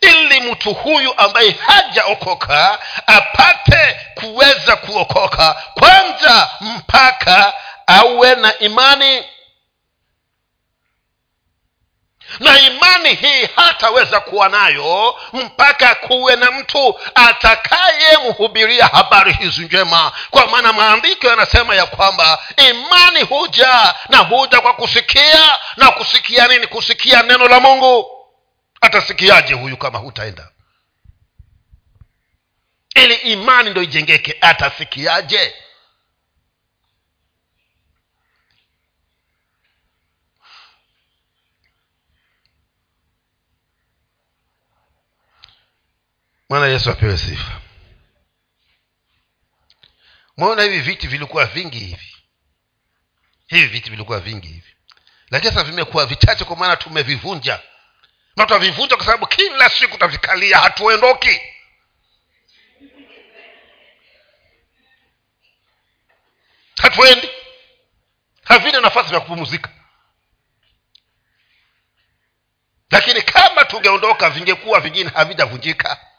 Ili 0.00 0.40
mtu 0.40 0.74
huyu 0.74 1.18
ambaye 1.18 1.50
hajaokoka 1.50 2.78
apate 3.06 3.96
kuweza 4.14 4.76
kuokoka 4.76 5.52
kwanza 5.74 6.50
mpaka 6.60 7.54
awe 7.86 8.34
na 8.34 8.58
imani. 8.58 9.24
Na 12.40 12.58
imani 12.60 13.14
hii 13.14 13.46
hataweza 13.56 14.20
kuwa 14.20 14.48
nayo 14.48 15.20
mpaka 15.32 15.94
kuwe 15.94 16.36
na 16.36 16.50
mtu 16.50 17.00
atakayemhubiria 17.14 18.86
habari 18.86 19.32
hizi 19.32 19.64
njema. 19.64 20.12
Kwa 20.30 20.46
maana 20.46 20.72
maandiko 20.72 21.26
yanasema 21.26 21.74
ya 21.74 21.86
kwamba 21.86 22.42
imani 22.70 23.22
huja 23.22 23.94
na 24.08 24.18
huja 24.18 24.60
kwa 24.60 24.74
kusikia 24.74 25.58
na 25.76 25.90
kusikia 25.90 26.48
nini? 26.48 26.66
Kusikia 26.66 27.22
neno 27.22 27.48
la 27.48 27.60
mungu. 27.60 28.06
Atasikiaje 28.80 29.54
huyu 29.54 29.76
kama 29.76 29.98
hutaenda? 29.98 30.48
Ili 32.94 33.14
imani 33.14 33.70
ndo 33.70 33.82
ijengeke 33.82 34.36
atasikiaje 34.40 35.54
mwana 46.54 46.66
yesu 46.66 46.90
apewe 46.90 47.18
sifa. 47.18 47.60
Mwaona 50.36 50.62
hivi 50.62 50.80
viti 50.80 51.06
vilikuwa 51.06 51.46
vingi 51.46 51.78
hivi. 51.78 52.16
Hivi 53.46 53.66
viti 53.66 53.90
vilikuwa 53.90 54.20
vingi 54.20 54.46
hivi. 54.48 54.74
Lakini 55.30 55.52
sasa 55.52 55.64
vimekuwa 55.64 56.06
vichache 56.06 56.44
kwa 56.44 56.56
maana 56.56 56.76
tumevivunja. 56.76 57.60
Na 58.36 58.44
tutavivunja 58.46 58.96
kwa 58.96 59.06
sababu 59.06 59.26
kila 59.26 59.70
siku 59.70 59.92
tutavikalia 59.92 60.58
hatuendoki 60.58 61.40
hatuendi. 66.76 67.28
Havina 68.44 68.80
nafasi 68.80 69.10
vya 69.10 69.20
kupumzika. 69.20 69.70
Lakini 72.90 73.22
kama 73.22 73.64
tungeondoka 73.64 74.30
vingekuwa 74.30 74.80
vingine 74.80 75.10
havijavunjika 75.10 76.13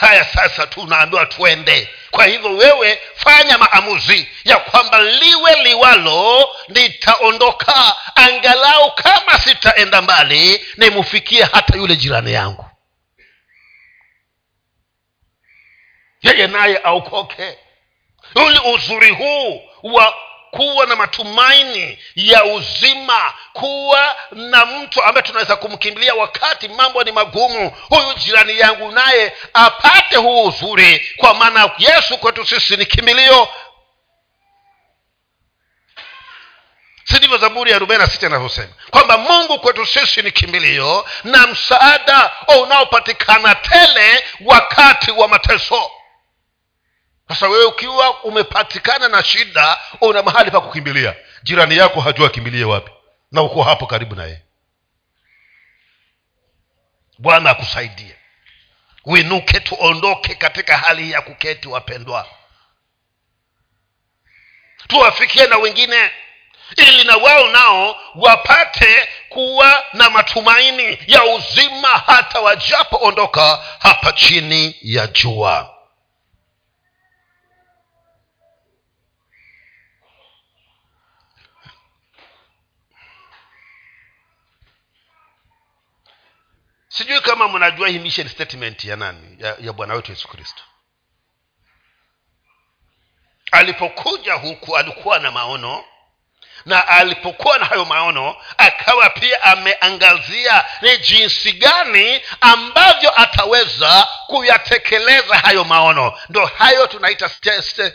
haya 0.00 0.24
sasa 0.24 0.66
tunaambiwa 0.66 1.26
tuende 1.26 1.88
kwa 2.10 2.26
hivyo 2.26 2.50
wewe 2.56 3.00
fanya 3.14 3.58
maamuzi 3.58 4.28
ya 4.44 4.56
kwamba 4.56 5.00
liwe 5.00 5.62
liwalo 5.62 6.48
nitaondoka 6.68 7.96
angalau 8.14 8.92
kama 8.94 9.38
sitaenda 9.38 10.02
mbali 10.02 10.66
nimfikie 10.76 11.42
hata 11.42 11.76
yule 11.76 11.96
jirani 11.96 12.32
yangu. 12.32 12.64
Yeye 16.22 16.46
naye 16.46 16.80
aokoke. 16.84 17.58
Uli 18.34 18.58
uzuri 18.74 19.10
huu 19.10 19.62
wa 19.82 20.14
kuwa 20.50 20.86
na 20.86 20.96
matumaini 20.96 21.98
ya 22.14 22.44
uzima 22.44 23.34
kuwa 23.52 24.16
na 24.32 24.66
mtu 24.66 25.02
ambaye 25.04 25.26
tunaweza 25.26 25.56
kumkimbilia 25.56 26.14
wakati 26.14 26.68
mambo 26.68 27.04
ni 27.04 27.12
magumu. 27.12 27.70
Huyu 27.88 28.14
jirani 28.14 28.58
yangu 28.58 28.90
naye 28.92 29.32
apate 29.54 30.16
huu 30.16 30.44
uzuri 30.44 31.14
kwa 31.16 31.34
maana 31.34 31.70
yesu 31.78 32.18
kwetu 32.18 32.46
sisi 32.46 32.76
ni 32.76 32.86
kimbilio. 32.86 33.48
Si 37.04 37.16
ndivyo 37.16 37.36
zaburi 37.38 37.70
ya 37.70 37.76
arobaini 37.76 38.04
na 38.04 38.10
sita 38.10 38.26
inavyosema? 38.26 38.72
Kwamba 38.90 39.18
mungu 39.18 39.58
kwetu 39.58 39.86
sisi 39.86 40.22
ni 40.22 40.32
kimbilio 40.32 41.06
na 41.24 41.46
msaada 41.46 42.30
unaopatikana 42.62 43.54
tele 43.54 44.24
wakati 44.40 45.10
wa 45.10 45.28
mateso 45.28 45.90
sasa 47.28 47.48
wewe 47.48 47.64
ukiwa 47.64 48.22
umepatikana 48.24 49.08
na 49.08 49.22
shida 49.24 49.78
una 50.00 50.22
mahali 50.22 50.50
pa 50.50 50.60
kukimbilia. 50.60 51.14
Jirani 51.42 51.76
yako 51.76 52.00
hajua 52.00 52.26
akimbilie 52.26 52.64
wapi 52.64 52.90
na 53.32 53.42
uko 53.42 53.62
hapo 53.62 53.86
karibu 53.86 54.14
na 54.14 54.24
yeye. 54.24 54.42
Bwana 57.18 57.50
akusaidie. 57.50 58.16
Uinuke 59.04 59.60
tuondoke 59.60 60.34
katika 60.34 60.76
hali 60.78 61.10
ya 61.10 61.22
kuketi 61.22 61.68
wapendwa. 61.68 62.26
Tuwafikie 64.88 65.46
na 65.46 65.56
wengine 65.58 66.10
ili 66.76 67.04
na 67.04 67.16
wao 67.16 67.48
nao 67.48 68.00
wapate 68.14 69.08
kuwa 69.28 69.84
na 69.92 70.10
matumaini 70.10 70.98
ya 71.06 71.24
uzima 71.24 71.88
hata 71.88 72.40
wajapoondoka 72.40 73.56
hapa 73.78 74.12
chini 74.12 74.76
ya 74.82 75.06
jua 75.06 75.77
sijui 86.98 87.20
kama 87.20 87.48
mnajua 87.48 87.88
hii 87.88 87.98
mission 87.98 88.28
statement 88.28 88.84
ya 88.84 88.96
nani? 88.96 89.36
Ya, 89.38 89.56
ya 89.60 89.72
bwana 89.72 89.94
wetu 89.94 90.12
yesu 90.12 90.28
kristo. 90.28 90.62
Alipokuja 93.52 94.34
huku 94.34 94.76
alikuwa 94.76 95.18
na 95.18 95.30
maono 95.30 95.84
na 96.66 96.88
alipokuwa 96.88 97.58
na 97.58 97.64
hayo 97.66 97.84
maono 97.84 98.36
akawa 98.58 99.10
pia 99.10 99.42
ameangazia 99.42 100.64
ni 100.82 100.98
jinsi 100.98 101.52
gani 101.52 102.20
ambavyo 102.40 103.20
ataweza 103.20 104.08
kuyatekeleza 104.26 105.38
hayo 105.38 105.64
maono. 105.64 106.18
Ndo 106.28 106.46
hayo 106.46 106.86
tunaita 106.86 107.26
st- 107.28 107.92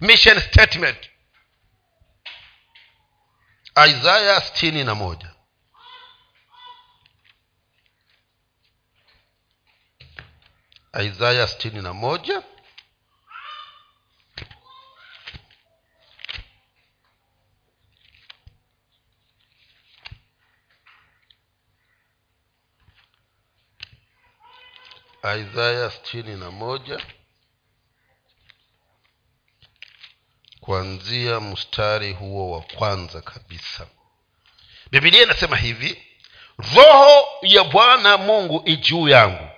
mission 0.00 0.40
statement. 0.40 1.10
Isaya 3.88 4.40
sitini 4.40 4.84
na 4.84 4.94
moja 4.94 5.33
isaya 11.02 11.46
sitini 11.48 11.82
na 11.82 11.92
moja. 11.92 12.42
Isaya 25.40 25.90
sitini 25.90 26.36
na 26.36 26.50
moja. 26.50 27.00
Kuanzia 30.60 31.40
mstari 31.40 32.12
huo 32.12 32.50
wa 32.50 32.60
kwanza 32.62 33.20
kabisa. 33.20 33.86
Bibilia 34.90 35.22
inasema 35.22 35.56
hivi 35.56 36.02
roho 36.76 37.28
ya 37.42 37.64
bwana 37.64 38.16
mungu 38.18 38.62
ijuu 38.66 39.08
yangu 39.08 39.53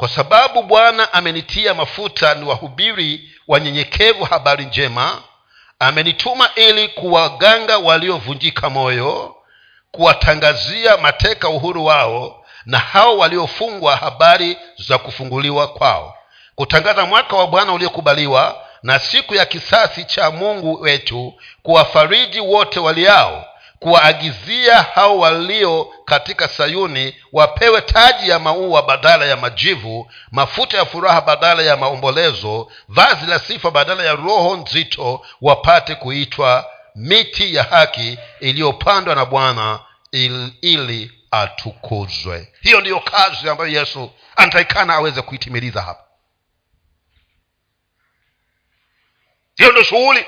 kwa 0.00 0.08
sababu 0.08 0.62
bwana 0.62 1.12
amenitia 1.12 1.74
mafuta 1.74 2.34
ni 2.34 2.44
wahubiri 2.44 3.30
wanyenyekevu 3.48 4.24
habari 4.24 4.64
njema 4.64 5.22
amenituma 5.78 6.50
ili 6.54 6.88
kuwaganga 6.88 7.78
waliovunjika 7.78 8.70
moyo 8.70 9.36
kuwatangazia 9.92 10.96
mateka 10.96 11.48
uhuru 11.48 11.84
wao 11.84 12.44
na 12.66 12.78
hao 12.78 13.18
waliofungwa 13.18 13.96
habari 13.96 14.56
za 14.88 14.98
kufunguliwa 14.98 15.68
kwao. 15.68 16.14
Kutangaza 16.54 17.06
mwaka 17.06 17.36
wa 17.36 17.46
bwana 17.46 17.72
uliokubaliwa 17.72 18.66
na 18.82 18.98
siku 18.98 19.34
ya 19.34 19.46
kisasi 19.46 20.04
cha 20.04 20.30
mungu 20.30 20.80
wetu 20.80 21.34
kuwafariji 21.62 22.40
wote 22.40 22.80
waliao 22.80 23.44
kuwaagizia 23.80 24.82
hao 24.82 25.18
walio 25.18 25.94
katika 26.04 26.48
sayuni 26.48 27.14
wapewe 27.32 27.80
taji 27.80 28.28
ya 28.30 28.38
maua 28.38 28.82
badala 28.82 29.24
ya 29.24 29.36
majivu 29.36 30.10
mafuta 30.30 30.78
ya 30.78 30.84
furaha 30.84 31.20
badala 31.20 31.62
ya 31.62 31.76
maombolezo 31.76 32.72
vazi 32.88 33.26
la 33.26 33.38
sifa 33.38 33.70
badala 33.70 34.02
ya 34.04 34.14
roho 34.14 34.56
nzito 34.56 35.26
wapate 35.40 35.94
kuitwa 35.94 36.70
miti 36.94 37.54
ya 37.54 37.62
haki 37.62 38.18
iliyopandwa 38.40 39.14
na 39.14 39.24
bwana 39.24 39.80
ili, 40.12 40.52
ili 40.62 41.12
atukuzwe. 41.30 42.52
Hiyo 42.60 42.80
ndiyo 42.80 43.00
kazi 43.00 43.48
ambayo 43.50 43.70
yesu 43.70 44.10
anatakikana 44.36 44.94
aweze 44.94 45.22
kuitimiliza 45.22 45.82
hapa. 45.82 46.04
Hiyo 49.56 49.70
ndio 49.70 49.82
shughuli 49.82 50.26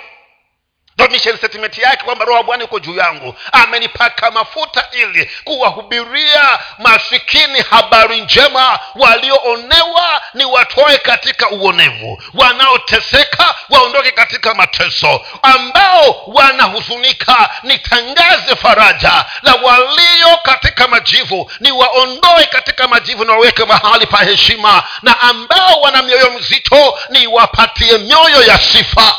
ndo 0.99 1.19
statement 1.37 1.79
yake 1.79 2.05
kwamba 2.05 2.25
roho 2.25 2.39
wa 2.39 2.45
bwana 2.45 2.63
yuko 2.63 2.81
juu 2.81 2.97
yangu. 2.97 3.35
Amenipaka 3.53 4.31
mafuta 4.31 4.85
ili 4.93 5.31
kuwahubiria 5.45 6.59
masikini 6.79 7.61
habari 7.71 8.21
njema. 8.21 8.79
Walioonewa 8.95 10.23
ni 10.35 10.45
watoe 10.45 10.99
katika 10.99 11.51
uonevu. 11.51 12.23
Wanaoteseka 12.35 13.55
waondoke 13.71 14.11
katika 14.11 14.55
mateso. 14.55 15.21
Ambao 15.43 16.23
wanahuzunika 16.27 17.51
nitangaze 17.63 18.57
faraja. 18.57 19.25
Na 19.43 19.55
walio 19.55 20.37
katika 20.43 20.89
majivu 20.89 21.51
ni 21.61 21.73
waondoe 21.73 22.45
katika 22.45 22.89
majivu 22.89 23.25
na 23.25 23.33
waweke 23.33 23.65
mahali 23.65 24.07
pa 24.07 24.19
heshima. 24.19 24.85
Na 25.03 25.21
ambao 25.21 25.81
wana 25.81 26.03
mioyo 26.03 26.31
mzito 26.31 26.99
ni 27.11 27.27
wapatie 27.27 27.99
mioyo 27.99 28.43
ya 28.43 28.59
sifa 28.59 29.17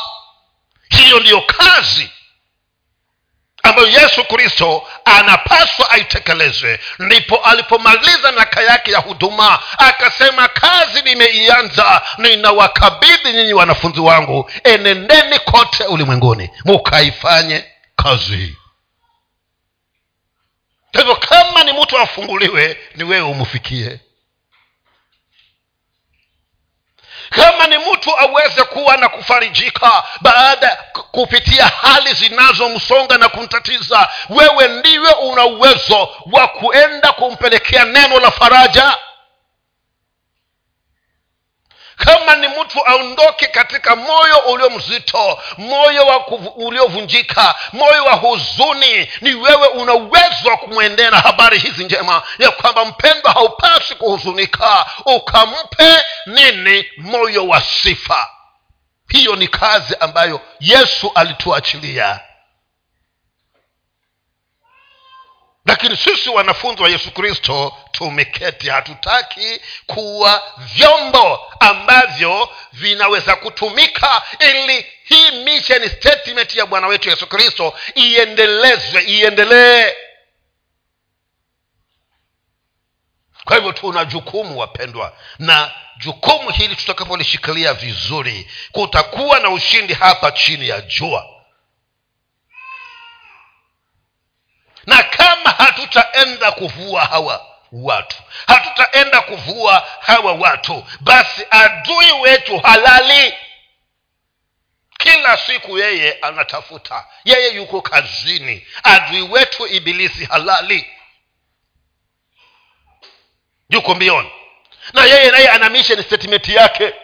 hiyo 0.88 1.20
ndiyo 1.20 1.40
kazi 1.40 2.10
ambayo 3.62 3.88
yesu 3.88 4.24
kristo 4.24 4.88
anapaswa 5.04 5.90
aitekeleze 5.90 6.80
ndipo 6.98 7.36
alipomaliza 7.36 8.32
miaka 8.32 8.62
yake 8.62 8.92
ya 8.92 8.98
huduma 8.98 9.62
akasema 9.78 10.48
kazi 10.48 11.02
nimeianza 11.02 12.02
ninawakabidhi 12.18 13.32
nyinyi 13.32 13.52
wanafunzi 13.52 14.00
wangu. 14.00 14.50
Enendeni 14.64 15.38
kote 15.38 15.84
ulimwenguni 15.84 16.50
mukaifanye 16.64 17.64
kazi. 17.96 18.36
Hii 18.36 18.56
kwa 20.92 21.00
hivyo 21.00 21.16
kama 21.16 21.64
ni 21.64 21.72
mtu 21.72 21.98
afunguliwe 21.98 22.78
ni 22.94 23.04
wewe 23.04 23.28
umfikie 23.28 24.00
kama 27.36 27.66
ni 27.66 27.78
mtu 27.78 28.18
aweze 28.18 28.62
kuwa 28.64 28.96
na 28.96 29.08
kufarijika 29.08 30.02
baada 30.20 30.78
kupitia 31.12 31.66
hali 31.66 32.12
zinazomsonga 32.14 33.18
na 33.18 33.28
kumtatiza 33.28 34.08
wewe 34.28 34.68
ndiwe 34.68 35.10
una 35.12 35.44
uwezo 35.44 36.08
wa 36.32 36.48
kuenda 36.48 37.12
kumpelekea 37.12 37.84
neno 37.84 38.20
la 38.20 38.30
faraja 38.30 38.96
kama 41.96 42.36
ni 42.36 42.48
mtu 42.48 42.86
aondoke 42.86 43.46
katika 43.46 43.96
moyo 43.96 44.38
ulio 44.38 44.70
mzito 44.70 45.38
moyo 45.58 46.06
wa 46.06 46.26
uliovunjika 46.56 47.54
moyo 47.72 48.04
wa 48.04 48.12
huzuni 48.12 49.08
ni 49.20 49.34
wewe 49.34 49.66
una 49.66 49.94
uwezo 49.94 50.48
wa 50.50 50.56
kumwendea 50.56 51.10
na 51.10 51.20
habari 51.20 51.58
hizi 51.58 51.84
njema 51.84 52.22
ya 52.38 52.50
kwamba 52.50 52.84
mpendwa 52.84 53.32
haupasi 53.32 53.94
kuhuzunika. 53.94 54.86
Ukampe 55.06 56.02
nini? 56.26 56.84
Moyo 56.98 57.46
wa 57.48 57.60
sifa. 57.60 58.28
Hiyo 59.08 59.36
ni 59.36 59.48
kazi 59.48 59.96
ambayo 60.00 60.40
yesu 60.60 61.12
alituachilia 61.14 62.20
lakini 65.66 65.96
sisi 65.96 66.30
wanafunzi 66.30 66.82
wa 66.82 66.88
yesu 66.88 67.10
kristo 67.10 67.76
tumeketi 67.92 68.68
hatutaki 68.68 69.60
kuwa 69.86 70.42
vyombo 70.58 71.52
ambavyo 71.60 72.48
vinaweza 72.72 73.36
kutumika 73.36 74.22
ili 74.40 74.86
hii 75.04 75.30
mission 75.30 75.88
statement 75.88 76.54
ya 76.54 76.66
bwana 76.66 76.86
wetu 76.86 77.08
yesu 77.10 77.26
kristo 77.26 77.74
iendelezwe 77.94 79.02
iendelee. 79.02 79.92
Kwa 83.44 83.56
hivyo 83.56 83.72
tuna 83.72 84.04
jukumu 84.04 84.58
wapendwa 84.58 85.16
na 85.38 85.72
jukumu 85.96 86.50
hili 86.50 86.76
tutakapolishikilia 86.76 87.74
vizuri 87.74 88.50
kutakuwa 88.72 89.40
na 89.40 89.50
ushindi 89.50 89.94
hapa 89.94 90.32
chini 90.32 90.68
ya 90.68 90.80
jua 90.80 91.33
na 94.86 95.02
kama 95.02 95.50
hatutaenda 95.50 96.52
kuvua 96.52 97.04
hawa 97.04 97.46
watu 97.72 98.16
hatutaenda 98.46 99.20
kuvua 99.20 99.86
hawa 100.00 100.32
watu 100.32 100.86
basi 101.00 101.46
adui 101.50 102.12
wetu 102.12 102.58
halali. 102.58 103.34
Kila 104.98 105.36
siku 105.36 105.78
yeye 105.78 106.12
anatafuta 106.12 107.06
yeye 107.24 107.54
yuko 107.54 107.80
kazini 107.82 108.66
adui 108.82 109.22
wetu 109.22 109.66
ibilisi 109.66 110.24
halali. 110.24 110.90
Yuko 113.68 113.94
mbioni. 113.94 114.30
Na 114.92 115.04
yeye 115.04 115.30
naye 115.30 115.48
ana 115.48 115.68
mission 115.70 116.02
statement 116.02 116.48
yake 116.48 116.94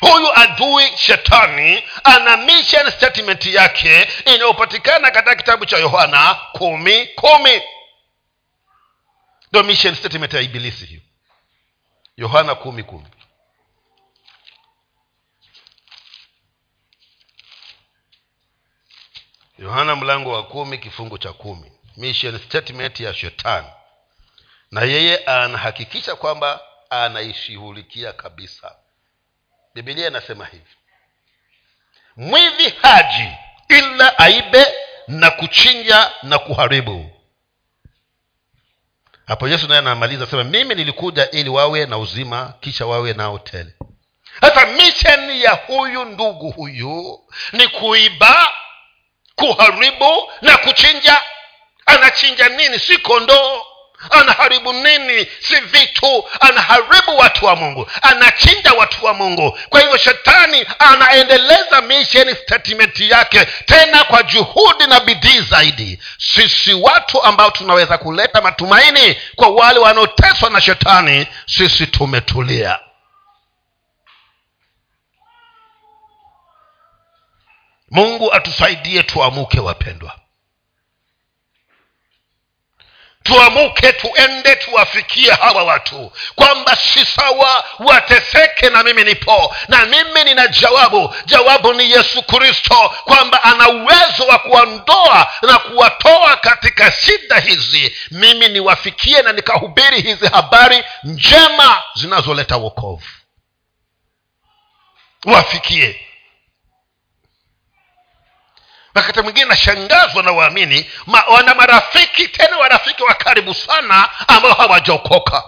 huyu 0.00 0.38
adui 0.38 0.96
shetani 0.96 1.82
ana 2.04 2.36
mission 2.36 2.90
statement 2.90 3.46
yake 3.46 4.08
inayopatikana 4.24 5.10
katika 5.10 5.34
kitabu 5.34 5.66
cha 5.66 5.78
yohana 5.78 6.34
kumi 6.34 7.06
kumi. 7.06 7.62
Ndo 9.52 9.62
mission 9.62 9.94
statement 9.94 10.34
ya 10.34 10.40
ibilisi 10.40 10.86
hiyo. 10.86 11.00
Yohana 12.16 12.54
kumi 12.54 12.82
kumi. 12.82 13.06
Yohana 19.58 19.96
mlango 19.96 20.32
wa 20.32 20.42
kumi 20.46 20.78
kifungu 20.78 21.18
cha 21.18 21.32
kumi. 21.32 21.72
Mission 21.96 22.38
statement 22.38 23.00
ya 23.00 23.14
shetani. 23.14 23.68
Na 24.70 24.82
yeye 24.82 25.16
anahakikisha 25.16 26.16
kwamba 26.16 26.60
anaishughulikia 26.90 28.12
kabisa 28.12 28.76
bibilia 29.74 30.08
inasema 30.08 30.46
hivi. 30.46 30.70
Mwivi 32.16 32.74
haji 32.82 33.28
ila 33.68 34.18
aibe 34.18 34.66
na 35.08 35.30
kuchinja 35.30 36.10
na 36.22 36.38
kuharibu. 36.38 37.10
Hapo 39.26 39.48
yesu 39.48 39.68
naye 39.68 39.78
anamaliza 39.78 40.26
sema 40.26 40.44
mimi 40.44 40.74
nilikuja 40.74 41.30
ili 41.30 41.50
wawe 41.50 41.86
na 41.86 41.98
uzima 41.98 42.54
kisha 42.60 42.86
wawe 42.86 43.12
nao 43.12 43.38
tele. 43.38 43.74
Sasa 44.40 44.66
misheni 44.66 45.42
ya 45.42 45.50
huyu 45.52 46.04
ndugu 46.04 46.50
huyu 46.50 47.20
ni 47.52 47.68
kuiba 47.68 48.48
kuharibu 49.34 50.32
na 50.42 50.56
kuchinja. 50.56 51.22
Anachinja 51.86 52.48
nini? 52.48 52.78
Si 52.78 52.98
kondoo 52.98 53.62
anaharibu 54.10 54.72
nini? 54.72 55.26
Si 55.40 55.56
vitu. 55.60 56.24
Anaharibu 56.40 57.16
watu 57.18 57.44
wa 57.46 57.56
mungu. 57.56 57.90
Anachinja 58.02 58.72
watu 58.72 59.04
wa 59.04 59.14
mungu. 59.14 59.58
Kwa 59.68 59.80
hivyo 59.80 59.96
shetani 59.96 60.66
anaendeleza 60.78 61.80
mission 61.82 62.34
statement 62.34 63.00
yake 63.00 63.44
tena 63.44 64.04
kwa 64.04 64.22
juhudi 64.22 64.86
na 64.86 65.00
bidii 65.00 65.40
zaidi. 65.40 65.98
Sisi 66.18 66.74
watu 66.74 67.22
ambao 67.22 67.50
tunaweza 67.50 67.98
kuleta 67.98 68.40
matumaini 68.40 69.16
kwa 69.36 69.48
wale 69.48 69.78
wanaoteswa 69.78 70.50
na 70.50 70.60
shetani 70.60 71.26
sisi 71.46 71.86
tumetulia. 71.86 72.78
Mungu 77.90 78.32
atusaidie 78.32 79.02
tuamuke 79.02 79.60
wapendwa 79.60 80.18
tuamuke 83.24 83.92
tuende 83.92 84.56
tuwafikie 84.56 85.30
hawa 85.32 85.62
watu. 85.64 86.12
Kwamba 86.34 86.76
si 86.76 87.04
sawa 87.04 87.64
wateseke 87.78 88.70
na 88.70 88.82
mimi 88.82 89.04
nipo. 89.04 89.56
Na 89.68 89.86
mimi 89.86 90.24
nina 90.24 90.48
jawabu. 90.48 91.14
Jawabu 91.26 91.72
ni 91.74 91.90
yesu 91.90 92.22
kristo 92.22 92.92
kwamba 93.04 93.42
ana 93.42 93.68
uwezo 93.68 94.26
wa 94.28 94.38
kuondoa 94.38 95.32
na 95.42 95.58
kuwatoa 95.58 96.36
katika 96.36 96.92
shida 96.92 97.38
hizi. 97.38 97.96
Mimi 98.10 98.48
niwafikie 98.48 99.22
na 99.22 99.32
nikahubiri 99.32 100.00
hizi 100.00 100.26
habari 100.26 100.84
njema 101.04 101.82
zinazoleta 101.94 102.56
wokovu. 102.56 103.06
Wafikie 105.24 106.00
wakati 108.94 109.20
mwingine 109.20 109.46
nashangazwa 109.46 110.22
na 110.22 110.32
waamini 110.32 110.90
ma, 111.06 111.22
wana 111.24 111.54
marafiki 111.54 112.28
tena 112.28 112.58
warafiki 112.58 113.02
wa 113.02 113.14
karibu 113.14 113.54
sana 113.54 114.28
ambao 114.28 114.52
hawajaokoka. 114.52 115.44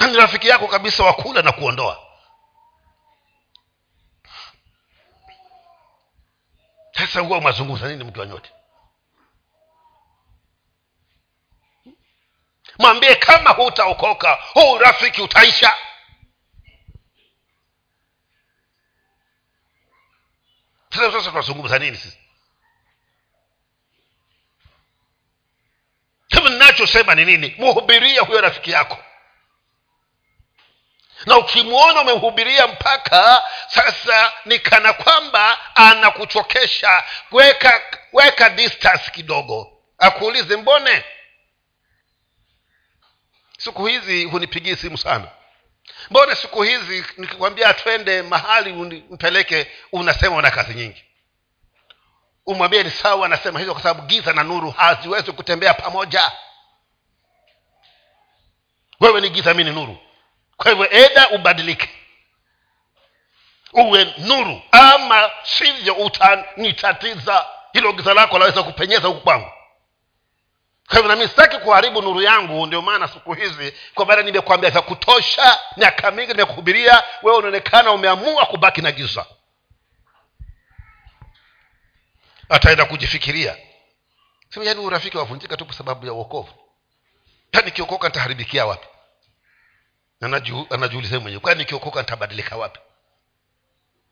Ni 0.00 0.16
rafiki 0.16 0.48
yako 0.48 0.68
kabisa 0.68 1.04
wakula 1.04 1.42
na 1.42 1.52
kuondoa. 1.52 2.00
Sasa 6.98 7.20
huwa 7.20 7.40
mazungumza 7.40 7.88
nini 7.88 8.04
mkiwa 8.04 8.26
nyote? 8.26 8.50
Mwambie 12.78 13.14
kama 13.14 13.50
hutaokoka 13.50 14.38
huu 14.54 14.72
urafiki 14.72 15.22
utaisha 15.22 15.74
sasa 20.94 21.12
sasa 21.12 21.30
tunazungumza 21.30 21.78
nini 21.78 21.96
sisi? 21.96 22.18
Sema 26.34 26.50
ninachosema 26.50 27.14
ni 27.14 27.24
nini? 27.24 27.54
Mhubiria 27.58 28.22
huyo 28.22 28.40
rafiki 28.40 28.70
yako. 28.70 28.98
Na 31.26 31.38
ukimwona 31.38 32.00
umemhubiria 32.00 32.66
mpaka 32.66 33.42
sasa 33.68 34.32
ni 34.44 34.58
kana 34.58 34.92
kwamba 34.92 35.76
anakuchokesha. 35.76 37.04
Weka 37.30 37.82
weka 38.12 38.50
distance 38.50 39.10
kidogo. 39.10 39.82
Akuulize 39.98 40.56
mbone? 40.56 41.04
Siku 43.58 43.86
hizi 43.86 44.24
hunipigii 44.24 44.76
simu 44.76 44.98
sana 44.98 45.28
mbona 46.10 46.34
siku 46.34 46.62
hizi 46.62 47.04
nikikwambia 47.16 47.74
twende 47.74 48.22
mahali 48.22 48.72
mpeleke 49.10 49.70
unasema 49.92 50.36
una 50.36 50.50
kazi 50.50 50.74
nyingi. 50.74 51.04
Umwambie 52.46 52.82
ni 52.82 52.90
sawa 52.90 53.26
anasema 53.26 53.60
hizo 53.60 53.72
kwa 53.72 53.82
sababu 53.82 54.06
giza 54.06 54.32
na 54.32 54.42
nuru 54.42 54.70
haziwezi 54.70 55.32
kutembea 55.32 55.74
pamoja. 55.74 56.32
Wewe 59.00 59.20
ni 59.20 59.30
giza 59.30 59.54
mi 59.54 59.64
ni 59.64 59.70
nuru. 59.70 59.98
Kwa 60.56 60.70
hivyo 60.70 60.88
eda 60.92 61.30
ubadilike. 61.30 61.88
Uwe 63.72 64.14
nuru. 64.18 64.62
Ama 64.70 65.30
sivyo 65.42 65.94
utanitatiza 65.94 67.46
hilo 67.72 67.92
giza 67.92 68.14
lako 68.14 68.38
laweza 68.38 68.62
kupenyeza 68.62 69.08
huku 69.08 69.20
kwangu 69.20 69.50
kwa 70.88 70.96
hivyo 70.96 71.08
nami 71.16 71.28
sitaki 71.28 71.58
kuharibu 71.58 72.02
nuru 72.02 72.22
yangu 72.22 72.66
ndio 72.66 72.82
maana 72.82 73.08
siku 73.08 73.32
hizi 73.32 73.74
kwa 73.94 74.06
maana 74.06 74.22
nimekwambia 74.22 74.70
vya 74.70 74.82
kutosha 74.82 75.58
miaka 75.76 76.10
mingi 76.10 76.32
nimekuhubiria 76.32 77.02
wewe 77.22 77.36
unaonekana 77.38 77.92
umeamua 77.92 78.46
kubaki 78.46 78.82
na 78.82 78.92
giza. 78.92 79.26
Ataenda 82.48 82.84
kujifikiria. 82.84 83.56
Sema 84.48 84.66
yaani 84.66 84.80
urafiki 84.80 85.16
wavunjika 85.16 85.56
tu 85.56 85.64
kwa 85.64 85.74
sababu 85.74 86.06
ya 86.06 86.12
uokovu 86.12 86.52
kwani 87.52 87.64
nikiokoka 87.66 88.08
nitaharibikia 88.08 88.66
wapi? 88.66 88.86
Anajiuliza 90.70 91.20
mwenyewe 91.20 91.40
kwani 91.40 91.58
nikiokoka 91.58 92.00
nitabadilika 92.00 92.56
wapi 92.56 92.80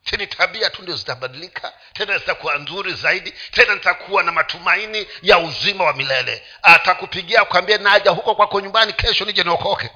teni 0.04 0.26
tabia 0.26 0.70
tu 0.70 0.82
ndio 0.82 0.96
zitabadilika 0.96 1.72
tena 1.92 2.18
zitakuwa 2.18 2.58
nzuri 2.58 2.94
zaidi 2.94 3.30
tena 3.50 3.74
nitakuwa 3.74 4.22
na 4.22 4.32
matumaini 4.32 5.06
ya 5.22 5.38
uzima 5.38 5.84
wa 5.84 5.92
milele. 5.92 6.46
Atakupigia 6.62 7.44
kwambia 7.44 7.78
naja 7.78 8.10
huko 8.10 8.34
kwako 8.34 8.60
nyumbani 8.60 8.92
kesho 8.92 9.24
nije 9.24 9.44
niokoke. 9.44 9.90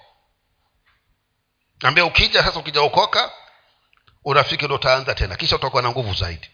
Ambia 1.82 2.04
ukija 2.04 2.44
sasa 2.44 2.58
ukijaokoka 2.58 3.32
urafiki 4.24 4.64
ndo 4.64 4.74
utaanza 4.74 5.14
tena 5.14 5.36
kisha 5.36 5.56
utakuwa 5.56 5.82
na 5.82 5.90
nguvu 5.90 6.14
zaidi 6.14 6.50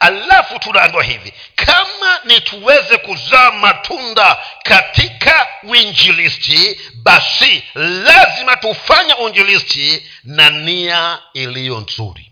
alafu 0.00 0.58
tunaambiwa 0.58 1.04
hivi 1.04 1.32
kama 1.56 2.20
ni 2.24 2.40
tuweze 2.40 2.96
kuzaa 2.98 3.50
matunda 3.50 4.36
katika 4.62 5.48
uinjilisti 5.62 6.80
basi 6.94 7.64
lazima 7.74 8.56
tufanye 8.56 9.14
uinjilisti 9.14 10.06
na 10.24 10.50
nia 10.50 11.18
iliyo 11.34 11.78
nzuri. 11.80 12.26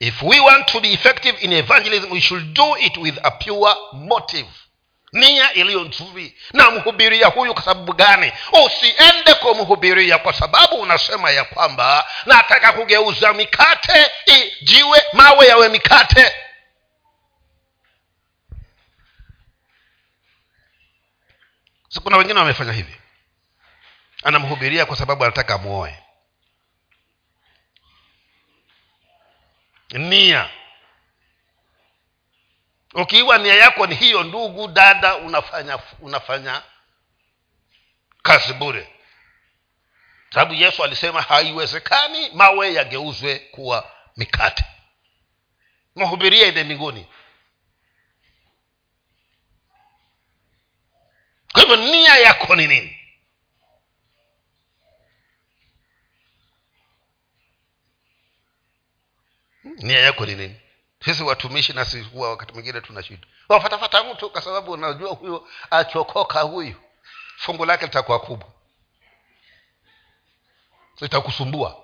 If 0.00 0.22
we 0.22 0.40
want 0.40 0.66
to 0.72 0.80
be 0.80 0.92
effective 0.92 1.38
in 1.40 1.52
evangelism 1.52 2.12
we 2.12 2.20
should 2.20 2.52
do 2.54 2.76
it 2.78 2.96
with 2.96 3.14
a 3.22 3.30
pure 3.30 3.74
motive. 3.92 4.48
Nia 5.12 5.52
iliyo 5.52 5.80
nzuri. 5.80 6.34
Na 6.52 6.70
mhubiria 6.70 7.26
huyu 7.26 7.54
kwa 7.54 7.62
sababu 7.62 7.92
gani? 7.92 8.32
Usiende 8.66 9.34
kumhubiria 9.34 10.18
kwa 10.18 10.32
sababu 10.32 10.74
unasema 10.76 11.30
ya 11.30 11.44
kwamba 11.44 12.04
nataka 12.26 12.72
kugeuza 12.72 13.32
mikate 13.32 14.06
ijiwe 14.26 15.02
mawe 15.12 15.46
yawe 15.46 15.68
mikate 15.68 16.32
so 21.90 22.00
kuna 22.00 22.16
wengine 22.16 22.38
wamefanya 22.38 22.72
hivi. 22.72 22.96
Anamhubiria 24.24 24.86
kwa 24.86 24.96
sababu 24.96 25.24
anataka 25.24 25.54
amwoe 25.54 25.98
nia. 29.90 30.50
Ukiiwa 32.94 33.38
nia 33.38 33.54
yako 33.54 33.86
ni 33.86 33.94
hiyo 33.94 34.22
ndugu 34.22 34.68
dada 34.68 35.16
unafanya 35.16 35.78
unafanya 36.00 36.62
kazi 38.22 38.52
bure. 38.52 38.94
Sababu 40.30 40.54
yesu 40.54 40.84
alisema 40.84 41.22
haiwezekani 41.22 42.30
mawe 42.30 42.74
yageuzwe 42.74 43.38
kuwa 43.38 43.90
mikate. 44.16 44.64
Mahubiria 45.94 46.46
ende 46.46 46.64
mbinguni 46.64 47.06
kwa 51.52 51.62
hivyo 51.62 51.76
nia 51.76 52.16
yako 52.16 52.56
ni 52.56 52.66
nini? 52.66 52.96
Nia 59.64 60.00
yako 60.00 60.26
ni 60.26 60.34
nini? 60.34 60.60
Sisi 61.04 61.22
watumishi 61.22 61.72
nasi 61.72 62.00
huwa 62.00 62.30
wakati 62.30 62.52
mwingine 62.52 62.80
tuna 62.80 63.02
shida. 63.02 63.26
Wafatafata 63.48 64.04
mtu 64.04 64.30
kwa 64.30 64.42
sababu 64.42 64.72
unajua 64.72 65.10
huyo 65.10 65.48
achokoka 65.70 66.40
huyu 66.40 66.74
fungu 67.36 67.64
lake 67.64 67.84
litakuwa 67.84 68.20
kubwa. 68.20 68.48
Litakusumbua. 71.00 71.76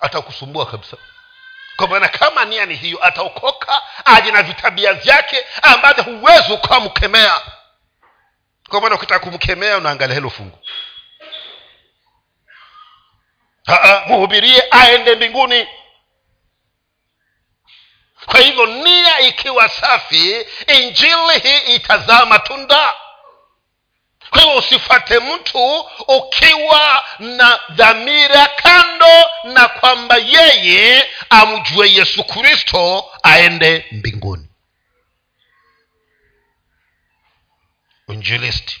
Atakusumbua 0.00 0.66
kabisa. 0.66 0.96
Kwa 1.76 1.88
maana 1.88 2.08
kama 2.08 2.44
nia 2.44 2.66
ni 2.66 2.74
hiyo 2.76 3.04
ataokoka 3.04 3.82
aje 4.04 4.30
na 4.30 4.42
vitabia 4.42 4.92
vyake 4.92 5.44
ambavyo 5.62 6.04
huwezi 6.04 6.52
ukamkemea 6.52 7.40
kwa 8.68 8.80
maana 8.80 8.94
ukitaka 8.94 9.20
kumkemea 9.30 9.76
unaangalia 9.78 10.14
hilo 10.14 10.30
fungu. 10.30 10.58
Muhubirie 14.06 14.62
aende 14.70 15.14
mbinguni. 15.14 15.66
Kwa 18.26 18.34
kwa 18.36 18.40
hivyo 18.40 18.66
nia 18.66 19.20
ikiwa 19.20 19.68
safi 19.68 20.46
injili 20.66 21.38
hii 21.42 21.74
itazaa 21.74 22.26
matunda. 22.26 22.94
Kwa 24.30 24.40
hivyo 24.40 24.56
usifate 24.58 25.18
mtu 25.20 25.80
ukiwa 26.08 27.04
na 27.18 27.60
dhamira 27.70 28.46
kando 28.46 29.30
na 29.44 29.68
kwamba 29.68 30.16
yeye 30.16 31.08
amjue 31.30 31.92
yesu 31.92 32.24
kristo 32.24 33.10
aende 33.22 33.86
mbinguni 33.92 34.45
uinjilisti. 38.08 38.80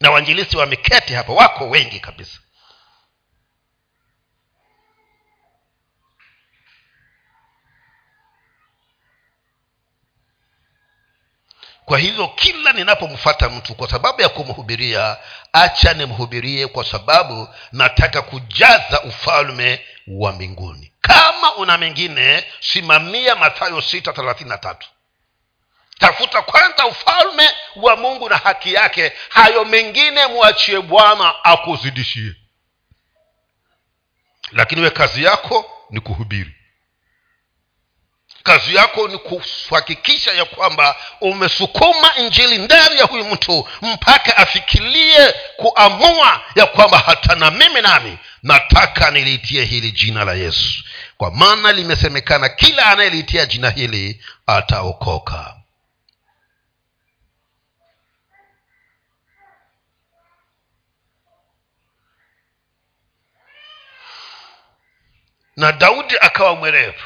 Na 0.00 0.10
wainjilisti 0.10 0.56
wameketi 0.56 1.14
hapa 1.14 1.32
wako 1.32 1.68
wengi 1.68 2.00
kabisa. 2.00 2.40
Kwa 11.84 11.98
hivyo 11.98 12.28
kila 12.28 12.72
ninapomfata 12.72 13.48
mtu 13.48 13.74
kwa 13.74 13.90
sababu 13.90 14.20
ya 14.22 14.28
kumhubiria 14.28 15.16
acha 15.52 15.94
nimhubirie 15.94 16.66
kwa 16.66 16.84
sababu 16.84 17.48
nataka 17.72 18.22
kujaza 18.22 19.02
ufalme 19.02 19.80
wa 20.06 20.32
mbinguni. 20.32 20.92
Kama 21.00 21.54
una 21.56 21.78
mengine 21.78 22.44
simamia 22.60 23.36
mathayo 23.36 23.80
sita 23.80 24.12
thelathini 24.12 24.50
na 24.50 24.58
tatu 24.58 24.88
tafuta 25.98 26.42
kwanza 26.42 26.86
ufalme 26.86 27.48
wa 27.76 27.96
mungu 27.96 28.28
na 28.28 28.36
haki 28.36 28.74
yake. 28.74 29.12
Hayo 29.28 29.64
mengine 29.64 30.26
mwachie 30.26 30.80
bwana 30.80 31.44
akuzidishie. 31.44 32.32
Lakini 34.52 34.82
we 34.82 34.90
kazi 34.90 35.24
yako 35.24 35.70
ni 35.90 36.00
kuhubiri. 36.00 36.54
Kazi 38.42 38.74
yako 38.74 39.08
ni 39.08 39.18
kuhakikisha 39.18 40.32
ya 40.32 40.44
kwamba 40.44 40.96
umesukuma 41.20 42.16
injili 42.16 42.58
ndani 42.58 42.98
ya 42.98 43.04
huyu 43.04 43.24
mtu 43.24 43.68
mpaka 43.82 44.36
afikirie 44.36 45.34
kuamua 45.56 46.40
ya 46.54 46.66
kwamba 46.66 46.98
hata 46.98 47.34
na 47.34 47.50
mimi 47.50 47.80
nami 47.80 48.18
nataka 48.42 49.10
niliitie 49.10 49.64
hili 49.64 49.92
jina 49.92 50.24
la 50.24 50.32
yesu. 50.34 50.84
Kwa 51.16 51.30
maana 51.30 51.72
limesemekana 51.72 52.48
kila 52.48 52.86
anayeliitia 52.86 53.46
jina 53.46 53.70
hili 53.70 54.24
ataokoka 54.46 55.57
na 65.58 65.72
daudi 65.72 66.14
akawa 66.20 66.56
mwerevu 66.56 67.02